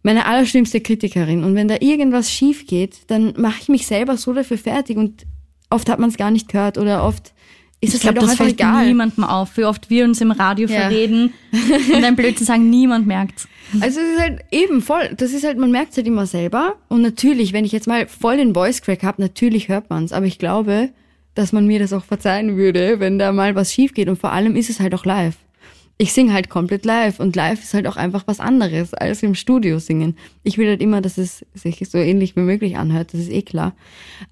[0.02, 4.32] meine allerschlimmste Kritikerin und wenn da irgendwas schief geht, dann mache ich mich selber so
[4.32, 5.26] dafür fertig und
[5.68, 7.34] oft hat man es gar nicht gehört oder oft
[7.80, 8.86] ist ich es glaube, halt das fällt egal.
[8.86, 10.80] niemandem auf, wie oft wir uns im Radio Ja.
[10.82, 11.32] verreden
[11.94, 13.46] und ein Blödsinn sagen, niemand merkt's.
[13.80, 16.74] Also es ist halt eben voll, das ist halt, man merkt halt immer selber.
[16.88, 20.12] Und natürlich, wenn ich jetzt mal voll den Voice Crack habe, natürlich hört man's.
[20.12, 20.88] Aber ich glaube,
[21.34, 24.08] dass man mir das auch verzeihen würde, wenn da mal was schief geht.
[24.08, 25.36] Und vor allem ist es halt auch live.
[26.00, 29.34] Ich singe halt komplett live und live ist halt auch einfach was anderes als im
[29.34, 30.16] Studio singen.
[30.44, 33.42] Ich will halt immer, dass es sich so ähnlich wie möglich anhört, das ist eh
[33.42, 33.74] klar.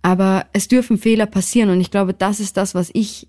[0.01, 3.27] Aber es dürfen Fehler passieren und ich glaube, das ist das, was ich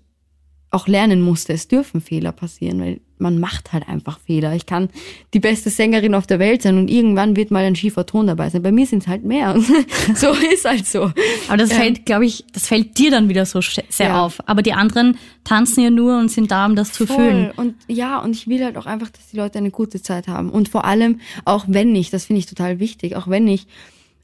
[0.70, 1.52] auch lernen musste.
[1.52, 4.54] Es dürfen Fehler passieren, weil man macht halt einfach Fehler.
[4.54, 4.90] Ich kann
[5.34, 8.50] die beste Sängerin auf der Welt sein und irgendwann wird mal ein schiefer Ton dabei
[8.50, 8.62] sein.
[8.62, 9.56] Bei mir sind es halt mehr.
[10.14, 11.10] so ist halt so.
[11.48, 14.22] Aber das fällt, glaube ich, das fällt dir dann wieder so sehr Ja.
[14.24, 14.40] auf.
[14.46, 17.50] Aber die anderen tanzen ja nur und sind da, um das zu fühlen.
[17.56, 20.50] Und ja, und ich will halt auch einfach, dass die Leute eine gute Zeit haben.
[20.50, 23.66] Und vor allem, auch wenn ich, das finde ich total wichtig, auch wenn ich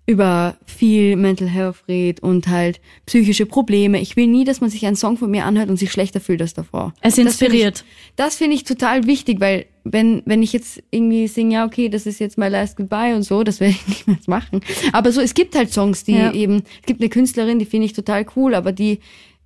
[0.06, 4.00] über viel Mental Health rede und halt psychische Probleme.
[4.00, 6.42] Ich will nie, dass man sich einen Song von mir anhört und sich schlechter fühlt
[6.42, 6.92] als davor.
[7.00, 7.84] Es Das finde inspiriert.
[7.86, 11.88] Ich, das finde ich total wichtig, weil wenn, wenn ich jetzt irgendwie singe, ja, okay,
[11.88, 14.60] das ist jetzt my last goodbye und so, das werde ich nicht mehr machen.
[14.92, 16.32] Aber so, es gibt halt Songs, die Ja.
[16.32, 18.98] eben, es gibt eine Künstlerin, die finde ich total cool, aber die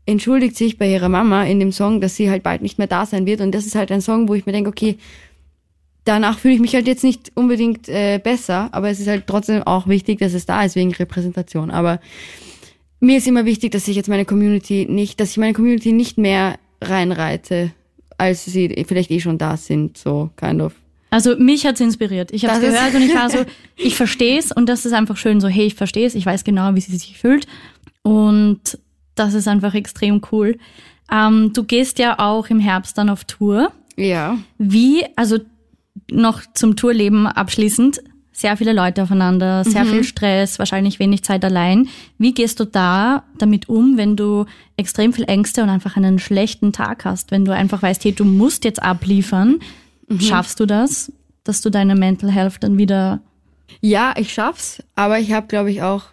[0.06, 3.04] entschuldigt sich bei ihrer Mama in dem Song, dass sie halt bald nicht mehr da
[3.06, 3.42] sein wird.
[3.42, 4.96] Und das ist halt ein Song, wo ich mir denke, okay,
[6.08, 9.62] danach fühle ich mich halt jetzt nicht unbedingt äh, besser, aber es ist halt trotzdem
[9.62, 11.70] auch wichtig, dass es da ist wegen Repräsentation.
[11.70, 12.00] Aber
[12.98, 16.16] mir ist immer wichtig, dass ich jetzt meine Community nicht, dass ich meine Community nicht
[16.16, 17.72] mehr reinreite,
[18.16, 20.72] als sie vielleicht eh schon da sind, so kind of.
[21.10, 22.32] Also mich hat's inspiriert.
[22.32, 23.44] Ich habe es gehört und ich war so,
[23.76, 26.44] ich verstehe es und das ist einfach schön so, hey, ich verstehe es, ich weiß
[26.44, 27.46] genau, wie sie sich fühlt
[28.02, 28.78] und
[29.14, 30.56] das ist einfach extrem cool.
[31.10, 33.72] Ähm, du gehst ja auch im Herbst dann auf Tour.
[33.96, 34.38] Ja.
[34.58, 35.38] Wie, also
[36.10, 38.00] noch zum Tourleben abschließend,
[38.32, 41.88] sehr viele Leute aufeinander, sehr viel Stress, wahrscheinlich wenig Zeit allein.
[42.18, 46.72] Wie gehst du da damit um, wenn du extrem viel Ängste und einfach einen schlechten
[46.72, 47.32] Tag hast?
[47.32, 49.58] Wenn du einfach weißt, hey, du musst jetzt abliefern,
[50.20, 53.20] schaffst du das, dass du deine Mental Health dann wieder
[53.80, 56.04] Ja, ich schaff's, aber ich habe, glaube ich, auch.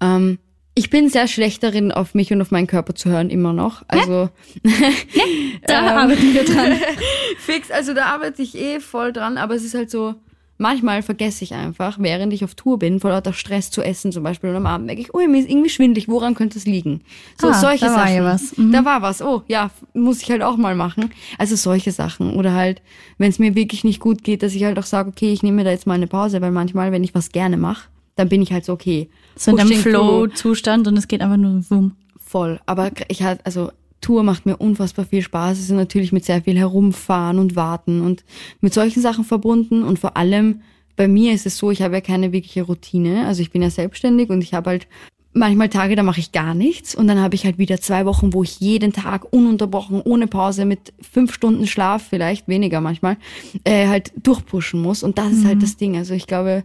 [0.00, 0.38] Ähm,
[0.78, 3.82] ich bin sehr schlecht darin, auf mich und auf meinen Körper zu hören, immer noch.
[3.88, 4.28] Also
[5.66, 5.98] da Ähm.
[5.98, 6.72] arbeiten wir dran.
[7.38, 10.14] fix, also da arbeite ich eh voll dran, aber es ist halt so,
[10.56, 14.22] manchmal vergesse ich einfach, während ich auf Tour bin, vor lauter Stress zu essen zum
[14.22, 17.02] Beispiel und am Abend merke ich, oh, mir ist irgendwie schwindlig, woran könnte es liegen?
[17.40, 18.16] So Ah, solche da war Sachen.
[18.16, 18.56] ja was.
[18.56, 18.72] Mhm.
[18.72, 21.10] Da war was, oh ja, muss ich halt auch mal machen.
[21.38, 22.34] Also solche Sachen.
[22.34, 22.82] Oder halt,
[23.18, 25.56] wenn es mir wirklich nicht gut geht, dass ich halt auch sage, okay, ich nehme
[25.56, 27.88] mir da jetzt mal eine Pause, weil manchmal, wenn ich was gerne mache,
[28.18, 29.08] dann bin ich halt so, okay.
[29.36, 31.92] So in einem Flow-Zustand und es geht einfach nur wumm.
[32.18, 32.58] voll.
[32.66, 35.58] Aber ich halt, also Tour macht mir unfassbar viel Spaß.
[35.58, 38.24] Es ist natürlich mit sehr viel herumfahren und warten und
[38.60, 39.82] mit solchen Sachen verbunden.
[39.84, 40.62] Und vor allem
[40.96, 43.26] bei mir ist es so, ich habe ja keine wirkliche Routine.
[43.26, 44.88] Also ich bin ja selbstständig und ich habe halt
[45.32, 46.94] manchmal Tage, da mache ich gar nichts.
[46.94, 50.64] Und dann habe ich halt wieder zwei Wochen, wo ich jeden Tag ununterbrochen, ohne Pause,
[50.64, 53.16] mit fünf Stunden Schlaf, vielleicht weniger manchmal,
[53.64, 55.04] äh, halt durchpushen muss.
[55.04, 55.96] Und das ist halt das Ding.
[55.96, 56.64] Also ich glaube,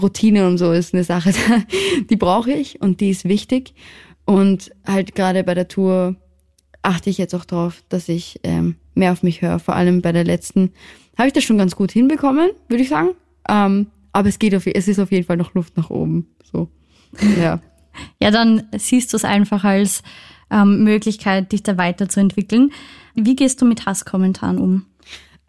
[0.00, 1.32] Routine und so ist eine Sache,
[2.10, 3.74] die brauche ich und die ist wichtig.
[4.24, 6.16] Und halt gerade bei der Tour
[6.82, 9.58] achte ich jetzt auch drauf, dass ich ähm, mehr auf mich höre.
[9.58, 10.72] Vor allem bei der letzten
[11.16, 13.10] habe ich das schon ganz gut hinbekommen, würde ich sagen.
[13.48, 16.28] Ähm, aber es geht auf, es ist auf jeden Fall noch Luft nach oben.
[16.50, 16.68] So,
[17.40, 17.60] ja.
[18.22, 20.02] Ja, dann siehst du es einfach als
[20.50, 22.72] ähm, Möglichkeit, dich da weiterzuentwickeln.
[23.14, 24.86] Wie gehst du mit Hasskommentaren um?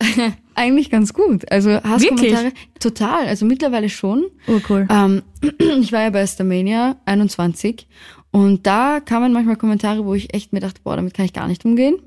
[0.55, 1.51] Eigentlich ganz gut.
[1.51, 3.27] Also Hasskommentare, total.
[3.27, 4.25] Also mittlerweile schon.
[4.47, 4.87] Oh, cool.
[4.89, 5.23] Ähm,
[5.81, 7.87] ich war ja bei Starmania 21
[8.31, 11.47] und da kamen manchmal Kommentare, wo ich echt mir dachte, boah, damit kann ich gar
[11.47, 11.97] nicht umgehen.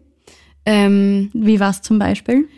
[0.65, 2.49] Ähm, Wie war's zum Beispiel?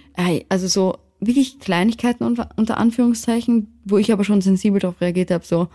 [0.48, 5.44] Also so wirklich Kleinigkeiten unter, unter Anführungszeichen, wo ich aber schon sensibel darauf reagiert habe,
[5.44, 5.68] so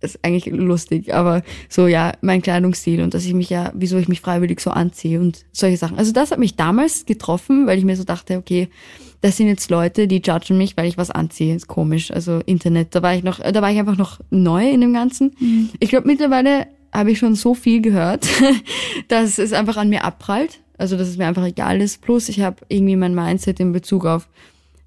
[0.00, 4.08] ist eigentlich lustig, aber so ja, mein Kleidungsstil und dass ich mich ja, wieso ich
[4.08, 5.98] mich freiwillig so anziehe und solche Sachen.
[5.98, 8.68] Also das hat mich damals getroffen, weil ich mir so dachte, okay,
[9.22, 11.54] das sind jetzt Leute, die judgen mich, weil ich was anziehe.
[11.54, 12.10] Ist komisch.
[12.10, 15.72] Also Internet, da war ich noch, da war ich einfach noch neu in dem Ganzen.
[15.80, 18.26] Ich glaube mittlerweile habe ich schon so viel gehört,
[19.08, 20.60] dass es einfach an mir abprallt.
[20.78, 22.02] Also dass es mir einfach egal ist.
[22.02, 24.28] Plus ich habe irgendwie mein Mindset in Bezug auf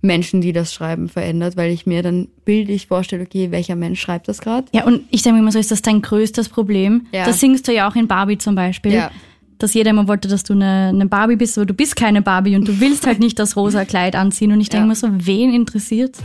[0.01, 4.27] Menschen, die das schreiben, verändert, weil ich mir dann bildlich vorstelle, okay, welcher Mensch schreibt
[4.27, 4.67] das gerade?
[4.73, 7.07] Ja, und ich denke mir immer so, ist das dein größtes Problem?
[7.11, 7.25] Ja.
[7.25, 8.93] Das singst du ja auch in Barbie zum Beispiel.
[8.93, 9.11] Ja.
[9.57, 12.55] Dass jeder immer wollte, dass du eine, eine Barbie bist, aber du bist keine Barbie
[12.55, 14.53] und du willst halt nicht das rosa Kleid anziehen.
[14.53, 14.87] Und ich denke Ja.
[14.87, 16.15] mir so, wen interessiert?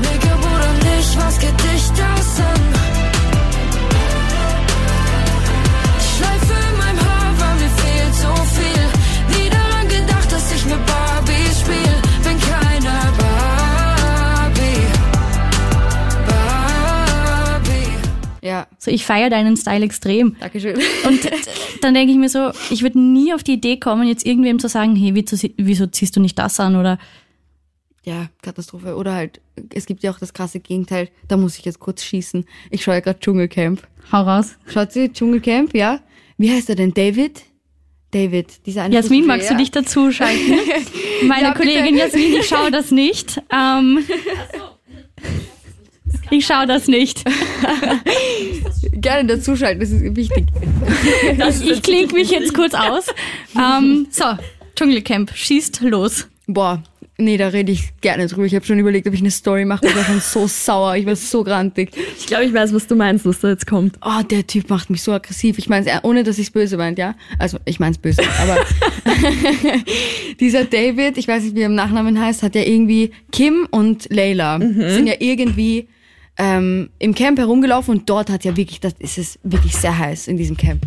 [0.00, 2.85] Bruder, nicht, was geht dich das an?
[18.60, 20.36] Ja, So, ich feiere deinen Style extrem.
[20.40, 20.76] Dankeschön.
[21.06, 21.20] Und
[21.82, 24.68] dann denke ich mir so, ich würde nie auf die Idee kommen, jetzt irgendwem zu
[24.68, 26.76] sagen, hey, wieso, wieso ziehst du nicht das an?
[26.76, 26.98] Oder
[28.04, 28.94] ja, Katastrophe.
[28.96, 29.40] Oder halt,
[29.74, 32.44] es gibt ja auch das krasse Gegenteil, da muss ich jetzt kurz schießen.
[32.70, 33.82] Ich schaue ja gerade Dschungelcamp.
[34.12, 34.56] hau raus.
[34.72, 36.00] Schaut sie Dschungelcamp, ja?
[36.38, 36.94] Wie heißt er denn?
[36.94, 37.42] David?
[38.12, 40.54] David, dieser eine Jasmin, magst du dich dazu schalten?
[41.26, 41.54] Meine Ja.
[41.54, 43.42] Kollegin Jasmin, ich schaue das nicht.
[43.52, 43.98] Ähm,
[46.30, 47.24] ich schaue das nicht.
[48.92, 50.46] Gerne dazuschalten, das ist wichtig.
[51.64, 53.06] Ich klinge mich jetzt kurz aus.
[53.56, 54.24] Ähm, so,
[54.74, 56.28] Dschungelcamp, schießt los.
[56.46, 56.82] Boah,
[57.18, 58.44] nee, da rede ich gerne drüber.
[58.44, 59.86] Ich habe schon überlegt, ob ich eine Story mache.
[59.86, 61.90] Ich war schon so sauer, ich war so grantig.
[62.18, 63.96] Ich glaube, ich weiß, was du meinst, was da jetzt kommt.
[64.02, 65.58] Oh, der Typ macht mich so aggressiv.
[65.58, 67.14] Ich meine es, ohne dass ich es böse meint, ja?
[67.38, 68.58] Also, ich meine es böse, aber
[70.40, 74.08] dieser David, ich weiß nicht, wie er im Nachnamen heißt, hat ja irgendwie Kim und
[74.10, 75.88] Layla sind ja irgendwie
[76.38, 80.28] ähm, im Camp herumgelaufen und dort hat ja wirklich, das ist es wirklich sehr heiß
[80.28, 80.82] in diesem Camp.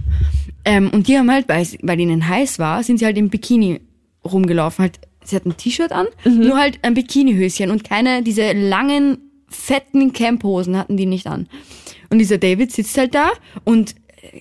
[0.66, 3.82] Ähm, und die haben halt, weil, weil ihnen heiß war, sind sie halt im Bikini
[4.24, 4.84] rumgelaufen.
[4.84, 10.14] Halt, sie hat ein T-Shirt an, nur halt ein Bikinihöschen und keine, diese langen, fetten
[10.14, 11.48] Camphosen hatten die nicht an.
[12.12, 13.32] Und dieser David sitzt halt da
[13.64, 13.96] und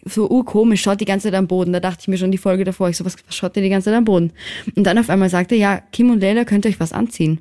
[0.05, 1.73] so urkomisch, schaut die ganze Zeit am Boden.
[1.73, 3.68] Da dachte ich mir schon die Folge davor, ich so, was, was schaut der die
[3.68, 4.33] ganze Zeit am Boden?
[4.75, 7.40] Und dann auf einmal sagte er, ja, Kim und Leila, könnt ihr euch was anziehen?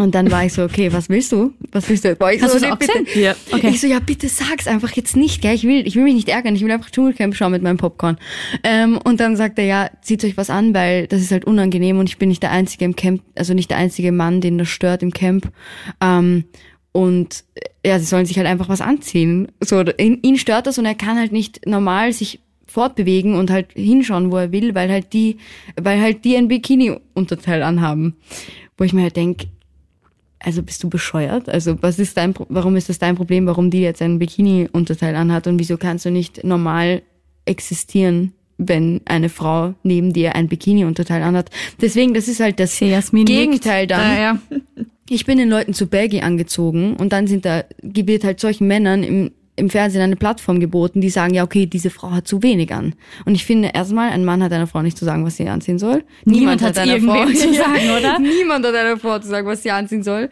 [0.00, 1.52] Und dann war ich so, okay, was willst du?
[1.72, 2.16] Was willst du?
[2.16, 3.04] Boah, ich Hast so, nee, auch bitte.
[3.20, 3.36] Ja.
[3.52, 3.68] Okay.
[3.68, 5.54] Ich so, ja, bitte sag's einfach jetzt nicht, gell?
[5.54, 8.16] Ich will, ich will mich nicht ärgern, ich will einfach Dschungelcamp schauen mit meinem Popcorn.
[8.64, 11.98] Ähm, und dann sagt er, ja, zieht euch was an, weil das ist halt unangenehm
[11.98, 14.68] und ich bin nicht der Einzige im Camp, also nicht der einzige Mann, den das
[14.68, 15.52] stört im Camp.
[16.00, 16.44] Ähm,
[16.92, 17.44] und
[17.82, 19.48] äh, ja, sie sollen sich halt einfach was anziehen.
[19.62, 23.74] So, ihn, ihn stört das und er kann halt nicht normal sich fortbewegen und halt
[23.74, 25.36] hinschauen, wo er will, weil halt die,
[25.78, 28.16] weil halt die ein Bikini-Unterteil anhaben.
[28.78, 29.42] Wo ich mir halt denk,
[30.40, 31.48] also bist du bescheuert?
[31.48, 35.46] Also was ist dein, warum ist das dein Problem, warum die jetzt ein Bikini-Unterteil anhat
[35.46, 37.02] und wieso kannst du nicht normal
[37.44, 41.50] existieren, wenn eine Frau neben dir ein Bikini-Unterteil anhat?
[41.80, 43.90] Deswegen, das ist halt das Gegenteil nickt.
[43.92, 44.16] dann.
[44.16, 44.38] Ja, ja.
[45.10, 49.02] Ich bin den Leuten zu Baggy angezogen und dann sind da, wird halt solchen Männern
[49.02, 52.72] im, im Fernsehen eine Plattform geboten, die sagen, ja, okay, diese Frau hat zu wenig
[52.72, 52.94] an.
[53.24, 55.78] Und ich finde erstmal, ein Mann hat einer Frau nicht zu sagen, was sie anziehen
[55.78, 56.04] soll.
[56.24, 58.18] Niemand hat's einer irgendwem zu sagen, oder?
[58.18, 60.30] Niemand hat einer Frau zu sagen, was sie anziehen soll.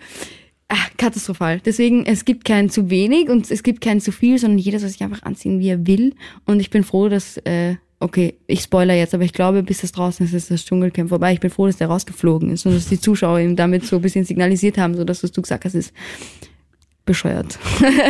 [0.69, 1.61] Ach, katastrophal.
[1.65, 4.91] Deswegen, es gibt kein zu wenig und es gibt kein zu viel, sondern jeder soll
[4.91, 6.15] sich einfach anziehen, wie er will.
[6.45, 9.93] Und ich bin froh, dass, äh, okay, ich spoiler jetzt, aber ich glaube, bis das
[9.93, 11.33] draußen ist, ist das Dschungelcamp vorbei.
[11.33, 14.03] Ich bin froh, dass der rausgeflogen ist und dass die Zuschauer ihm damit so ein
[14.03, 15.95] bisschen signalisiert haben, so dass was du gesagt hast, ist
[17.09, 17.59] bescheuert.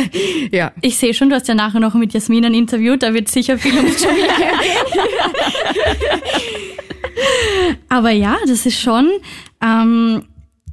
[0.51, 0.71] ja.
[0.81, 3.57] Ich sehe schon, du hast ja nachher noch mit Jasmin ein Interview, da wird sicher
[3.57, 6.21] viel ums Dschungelcamp gehen.
[7.89, 9.09] Aber ja, das ist schon
[9.61, 10.23] ähm,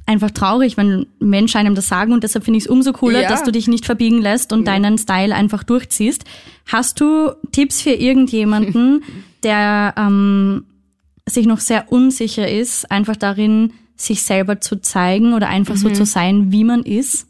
[0.05, 3.29] einfach traurig, wenn Menschen einem das sagen und deshalb finde ich es umso cooler, Ja.
[3.29, 6.23] dass du dich nicht verbiegen lässt und deinen Style einfach durchziehst.
[6.67, 9.03] Hast du Tipps für irgendjemanden,
[9.43, 10.65] der ähm,
[11.25, 16.05] sich noch sehr unsicher ist, einfach darin, sich selber zu zeigen oder einfach so zu
[16.05, 17.26] sein, wie man ist?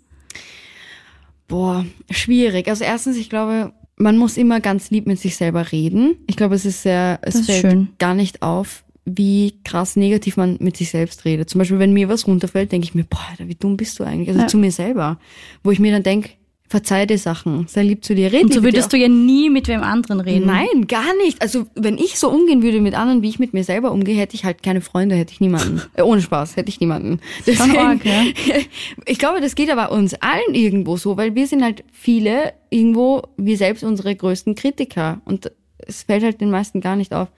[1.48, 2.68] Boah, schwierig.
[2.68, 6.16] Also erstens, ich glaube, man muss immer ganz lieb mit sich selber reden.
[6.28, 7.88] Ich glaube, es ist sehr, es Das fällt schön.
[8.00, 11.50] gar nicht auf, wie krass negativ man mit sich selbst redet.
[11.50, 14.04] Zum Beispiel, wenn mir was runterfällt, denke ich mir, boah, Alter, wie dumm bist du
[14.04, 14.28] eigentlich?
[14.30, 14.48] Also Ja.
[14.48, 15.20] zu mir selber.
[15.64, 16.32] Wo ich mir dann denke,
[16.70, 19.68] verzeih dir Sachen, sei lieb zu dir, red Und so würdest du ja nie mit
[19.68, 20.48] wem anderen reden.
[20.48, 21.42] Nein, gar nicht.
[21.42, 24.36] Also wenn ich so umgehen würde mit anderen, wie ich mit mir selber umgehe, hätte
[24.36, 25.82] ich halt keine Freunde, hätte ich niemanden.
[25.94, 27.22] Äh, ohne Spaß, hätte ich niemanden.
[27.46, 28.24] Schon arg, ja.
[29.06, 33.24] Ich glaube, das geht aber uns allen irgendwo so, weil wir sind halt viele irgendwo,
[33.38, 35.22] wir selbst unsere größten Kritiker.
[35.26, 37.30] Und es fällt halt den meisten gar nicht auf.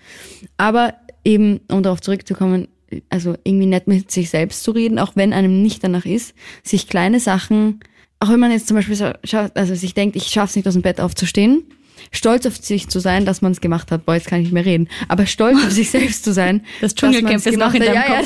[0.57, 2.67] Aber eben, um darauf zurückzukommen,
[3.09, 6.87] also irgendwie nett mit sich selbst zu reden, auch wenn einem nicht danach ist, sich
[6.87, 7.81] kleine Sachen,
[8.19, 9.13] auch wenn man jetzt zum Beispiel
[9.53, 11.63] also sich denkt, ich schaff's nicht aus dem Bett aufzustehen,
[12.12, 14.05] stolz auf sich zu sein, dass man es gemacht hat.
[14.05, 14.89] Boah, jetzt kann ich nicht mehr reden.
[15.08, 16.65] Aber stolz auf sich selbst zu sein.
[16.82, 17.95] Das Dschungelcamp ist noch in deinem.
[17.95, 18.23] Ja, ja.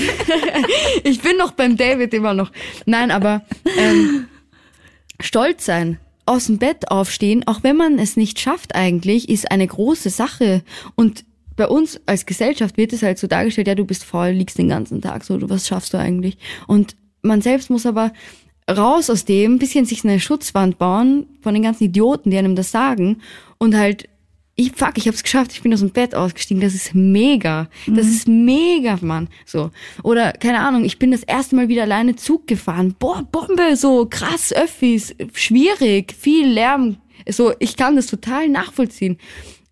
[1.03, 2.51] Ich bin noch beim David immer noch.
[2.85, 3.43] Nein, aber
[3.77, 4.25] ähm,
[5.19, 9.67] stolz sein, aus dem Bett aufstehen, auch wenn man es nicht schafft eigentlich, ist eine
[9.67, 10.63] große Sache.
[10.95, 11.25] Und
[11.55, 14.69] bei uns als Gesellschaft wird es halt so dargestellt, ja, du bist faul, liegst den
[14.69, 16.37] ganzen Tag so, du, was schaffst du eigentlich?
[16.67, 18.11] Und man selbst muss aber
[18.69, 22.71] raus aus dem, bisschen sich eine Schutzwand bauen von den ganzen Idioten, die einem das
[22.71, 23.21] sagen
[23.57, 24.09] und halt
[24.55, 27.69] ich fuck, ich hab's geschafft, ich bin aus dem Bett ausgestiegen, das ist mega.
[27.87, 29.27] Das ist mega, Mann.
[29.45, 29.71] So.
[30.03, 32.95] Oder, keine Ahnung, ich bin das erste Mal wieder alleine Zug gefahren.
[32.99, 36.97] Boah, Bombe, so krass, Öffis, schwierig, viel Lärm.
[37.27, 39.17] So, ich kann das total nachvollziehen.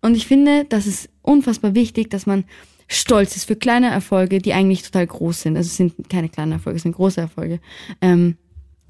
[0.00, 2.44] Und ich finde, das ist unfassbar wichtig, dass man
[2.88, 5.56] stolz ist für kleine Erfolge, die eigentlich total groß sind.
[5.56, 7.60] Also es sind keine kleinen Erfolge, es sind große Erfolge.
[8.00, 8.36] Ähm,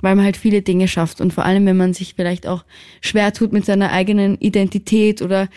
[0.03, 2.65] weil man halt viele Dinge schafft und vor allem, wenn man sich vielleicht auch
[3.01, 5.49] schwer tut mit seiner eigenen Identität oder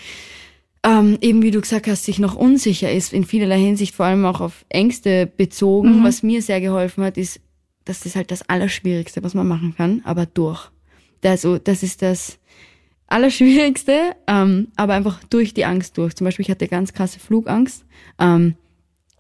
[0.86, 4.24] ähm, eben wie du gesagt hast, sich noch unsicher ist in vielerlei Hinsicht, vor allem
[4.24, 5.96] auch auf Ängste bezogen.
[6.04, 7.42] Was mir sehr geholfen hat, ist,
[7.86, 10.70] das ist halt das Allerschwierigste, was man machen kann, aber durch.
[11.24, 12.38] Also das ist das
[13.08, 16.16] Allerschwierigste, ähm, aber einfach durch die Angst durch.
[16.16, 17.84] Zum Beispiel, ich hatte ganz krasse Flugangst,
[18.20, 18.54] ähm,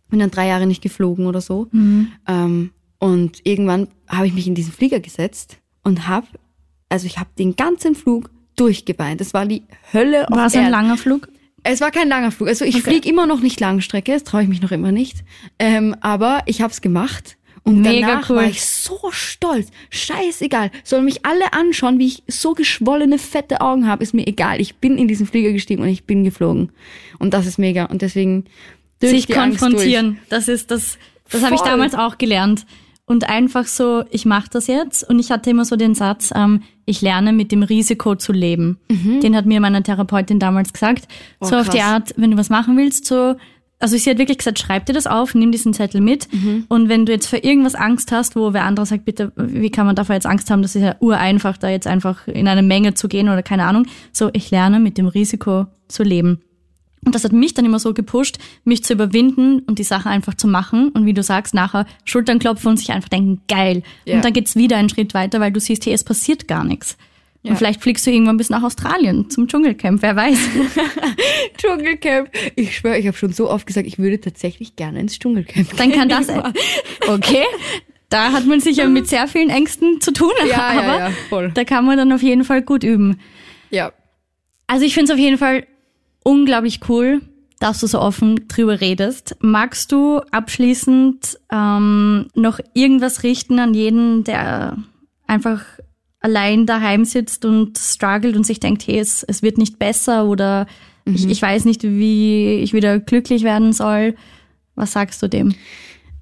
[0.09, 1.67] bin dann drei Jahre nicht geflogen oder so.
[2.27, 6.27] Ähm, und irgendwann habe ich mich in diesen Flieger gesetzt und habe,
[6.89, 9.21] also ich habe den ganzen Flug durchgeweint.
[9.21, 11.27] Das war die Hölle auf War es ein langer Flug?
[11.63, 12.47] Es war kein langer Flug.
[12.47, 15.23] Also ich fliege immer noch nicht Langstrecke, das traue ich mich noch immer nicht.
[15.57, 17.37] Ähm, aber ich habe es gemacht.
[17.63, 18.35] Und Mega danach cool.
[18.35, 19.69] war ich so stolz.
[19.89, 20.69] Scheißegal.
[20.83, 24.61] Sollen mich alle anschauen, wie ich so geschwollene, fette Augen habe, ist mir egal.
[24.61, 26.71] Ich bin in diesen Flieger gestiegen und ich bin geflogen.
[27.17, 27.85] Und das ist mega.
[27.85, 28.45] Und deswegen
[29.01, 30.19] Sich konfrontieren.
[30.29, 30.99] Das ist das,
[31.31, 32.67] das habe ich damals auch gelernt.
[33.07, 35.07] Und einfach so, ich mache das jetzt.
[35.07, 38.79] Und ich hatte immer so den Satz, ähm, ich lerne mit dem Risiko zu leben.
[39.21, 41.07] Den hat mir meine Therapeutin damals gesagt.
[41.07, 41.35] Mhm.
[41.41, 41.87] Oh, so auf die krass.
[41.87, 43.35] Art, wenn du was machen willst, so,
[43.79, 46.31] also sie hat wirklich gesagt, schreib dir das auf, nimm diesen Zettel mit.
[46.33, 46.65] Mhm.
[46.67, 49.85] Und wenn du jetzt für irgendwas Angst hast, wo wer andere sagt, bitte, wie kann
[49.85, 52.95] man davor jetzt Angst haben, das ist ja ureinfach, da jetzt einfach in eine Menge
[52.95, 53.85] zu gehen oder keine Ahnung.
[54.11, 56.41] So, ich lerne mit dem Risiko zu leben.
[57.05, 60.33] Und das hat mich dann immer so gepusht, mich zu überwinden und die Sachen einfach
[60.33, 60.89] zu machen.
[60.89, 63.83] Und wie du sagst, nachher Schultern klopfen und sich einfach denken, geil.
[64.05, 64.15] Ja.
[64.15, 66.97] Und dann geht's wieder einen Schritt weiter, weil du siehst, hey, es passiert gar nichts.
[67.47, 70.35] Und vielleicht fliegst du irgendwann bis nach Australien zum Dschungelcamp, wer weiß.
[71.57, 72.29] Dschungelcamp.
[72.55, 75.91] Ich schwöre, ich habe schon so oft gesagt, ich würde tatsächlich gerne ins Dschungelcamp Dann
[75.91, 76.41] kann das, gehen.
[77.07, 77.43] okay.
[78.09, 81.51] Da hat man sicher mit sehr vielen Ängsten zu tun, Ja, ja, aber ja, voll.
[81.53, 83.19] da kann man dann auf jeden Fall gut üben.
[83.69, 83.91] Ja.
[84.67, 85.65] Also ich finde es auf jeden Fall
[86.25, 87.21] unglaublich cool,
[87.59, 89.37] dass du so offen drüber redest.
[89.39, 94.77] Magst du abschließend ähm, noch irgendwas richten an jeden, der
[95.27, 95.63] einfach
[96.19, 100.65] allein daheim sitzt und struggelt und sich denkt, hey, es, es wird nicht besser oder
[101.05, 104.15] ich, ich weiß nicht, wie ich wieder glücklich werden soll.
[104.73, 105.53] Was sagst du dem?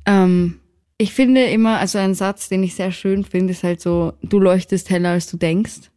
[0.06, 0.60] Ähm,
[0.98, 4.40] ich finde immer, also ein Satz, den ich sehr schön finde, ist halt so, du
[4.40, 5.90] leuchtest heller, als du denkst.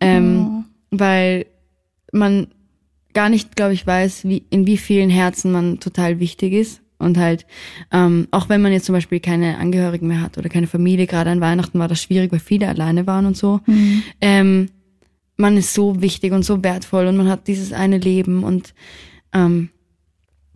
[0.00, 1.46] Ähm, Weil
[2.10, 2.48] man
[3.14, 6.80] gar nicht, glaube ich, weiß, wie, in wie vielen Herzen man total wichtig ist.
[6.98, 7.46] Und halt,
[7.90, 11.30] ähm, auch wenn man jetzt zum Beispiel keine Angehörigen mehr hat oder keine Familie, gerade
[11.30, 13.60] an Weihnachten war das schwierig, weil viele alleine waren und so.
[14.20, 14.68] Ähm,
[15.36, 18.74] man ist so wichtig und so wertvoll und man hat dieses eine Leben und
[19.32, 19.70] ähm,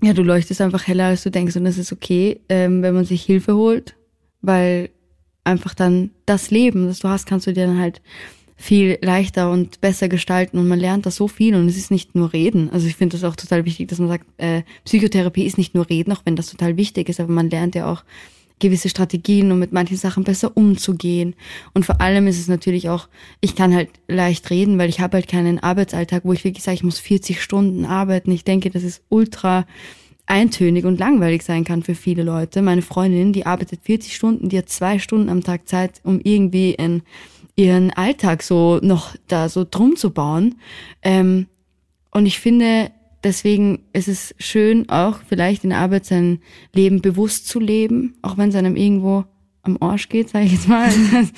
[0.03, 3.05] ja, du leuchtest einfach heller, als du denkst und das ist okay, ähm, wenn man
[3.05, 3.97] sich Hilfe holt,
[4.43, 4.91] weil
[5.45, 8.03] einfach dann das Leben, das du hast, kannst du dir dann halt
[8.57, 12.15] viel leichter und besser gestalten und man lernt da so viel und es ist nicht
[12.15, 12.71] nur Reden.
[12.71, 15.89] Also ich finde das auch total wichtig, dass man sagt, äh, Psychotherapie ist nicht nur
[15.89, 18.03] Reden, auch wenn das total wichtig ist, aber man lernt ja auch
[18.59, 21.35] gewisse Strategien, um mit manchen Sachen besser umzugehen.
[21.75, 23.09] Und vor allem ist es natürlich auch,
[23.43, 26.77] ich kann halt leicht reden, weil ich habe halt keinen Arbeitsalltag, wo ich wirklich sage,
[26.77, 28.31] ich muss 40 Stunden arbeiten.
[28.31, 29.67] Ich denke, das ist ultra
[30.25, 32.63] eintönig und langweilig sein kann für viele Leute.
[32.63, 36.73] Meine Freundin, die arbeitet 40 Stunden, die hat zwei Stunden am Tag Zeit, um irgendwie
[36.73, 37.03] in
[37.57, 40.57] ihren Alltag so noch da so drum zu bauen.
[41.03, 41.47] Ähm,
[42.11, 42.91] und ich finde,
[43.25, 46.41] deswegen ist es schön, auch vielleicht in der Arbeit sein
[46.73, 49.25] Leben bewusst zu leben, auch wenn es einem irgendwo
[49.63, 50.91] am Arsch geht, sage ich jetzt mal.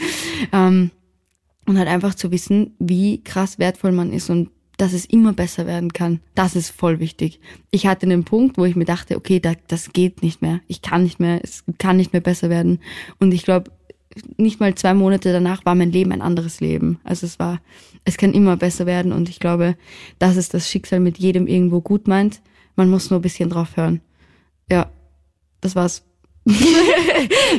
[0.52, 0.90] ähm,
[1.66, 5.66] und halt einfach zu wissen, wie krass wertvoll man ist und dass es immer besser
[5.66, 6.20] werden kann.
[6.34, 7.40] Das ist voll wichtig.
[7.70, 10.60] Ich hatte einen Punkt, wo ich mir dachte, okay, da, das geht nicht mehr.
[10.68, 12.78] Ich kann nicht mehr, es kann nicht mehr besser werden.
[13.18, 13.72] Und ich glaube,
[14.36, 16.98] nicht mal zwei Monate danach war mein Leben ein anderes Leben.
[17.04, 17.60] Also es war,
[18.04, 19.76] es kann immer besser werden und ich glaube,
[20.18, 22.40] das ist das Schicksal mit jedem irgendwo gut meint.
[22.76, 24.00] Man muss nur ein bisschen drauf hören.
[24.70, 24.90] Ja,
[25.60, 26.04] das war's.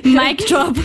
[0.03, 0.75] Mic Drop.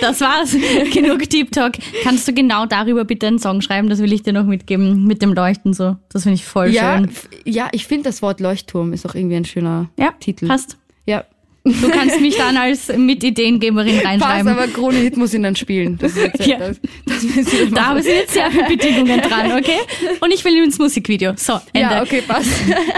[0.00, 0.52] Das war's.
[0.92, 1.72] Genug Deep Talk.
[2.02, 3.88] Kannst du genau darüber bitte einen Song schreiben?
[3.88, 5.04] Das will ich dir noch mitgeben.
[5.06, 5.96] Mit dem Leuchten so.
[6.10, 7.10] Das finde ich voll Ja, schön.
[7.44, 10.46] ja, ich finde das Wort Leuchtturm ist auch irgendwie ein schöner Ja, Titel.
[10.46, 10.76] passt.
[11.06, 11.24] Ja,
[11.66, 14.48] Du kannst mich dann als Mitideengeberin reinschreiben.
[14.52, 15.98] aber Krone Hit muss ihn dann spielen.
[15.98, 16.58] Das ist jetzt Ja.
[16.58, 19.78] das, das Da haben sie jetzt sehr viele Bedingungen dran, okay?
[20.20, 21.32] Und ich will ins Musikvideo.
[21.36, 21.94] So, Ende.
[21.94, 22.48] Ja, okay, passt.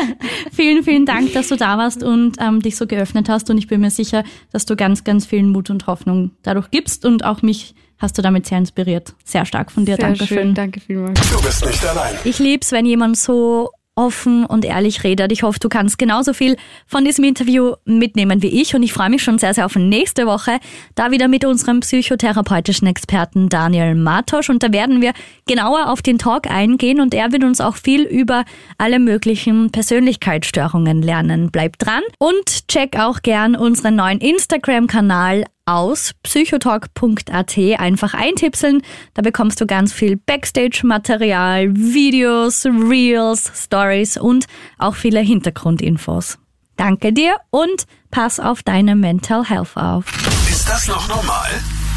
[0.53, 3.49] Vielen, vielen Dank, dass du da warst und ähm, dich so geöffnet hast.
[3.51, 7.05] Und ich bin mir sicher, dass du ganz, ganz vielen Mut und Hoffnung dadurch gibst.
[7.05, 9.15] Und auch mich hast du damit sehr inspiriert.
[9.25, 9.97] Sehr stark von dir.
[9.97, 10.39] Sehr Dankeschön.
[10.39, 11.21] schön, danke vielmals.
[11.31, 12.15] Du bist nicht allein.
[12.25, 15.33] Ich lieb's, wenn jemand so offen und ehrlich redet.
[15.33, 19.11] Ich hoffe, du kannst genauso viel von diesem Interview mitnehmen wie ich und ich freue
[19.11, 20.61] mich schon sehr, sehr auf nächste Woche,
[20.95, 25.13] da wieder mit unserem psychotherapeutischen Experten Daniel Matosch und da werden wir
[25.47, 28.45] genauer auf den Talk eingehen und er wird uns auch viel über
[28.79, 31.51] alle möglichen Persönlichkeitsstörungen lernen.
[31.51, 38.83] Bleibt dran und check auch gern unseren neuen Instagram-Kanal aus psychotalk.at einfach eintipseln.
[39.15, 44.47] Da bekommst du ganz viel Backstage-Material, Videos, Reels, Stories und
[44.79, 46.39] auch viele Hintergrundinfos.
[46.77, 50.07] Danke dir und pass auf deine Mental Health auf.
[50.49, 51.49] Ist das noch normal?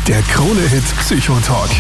[0.07, 1.71] Der Krone-Hit Psychotalk.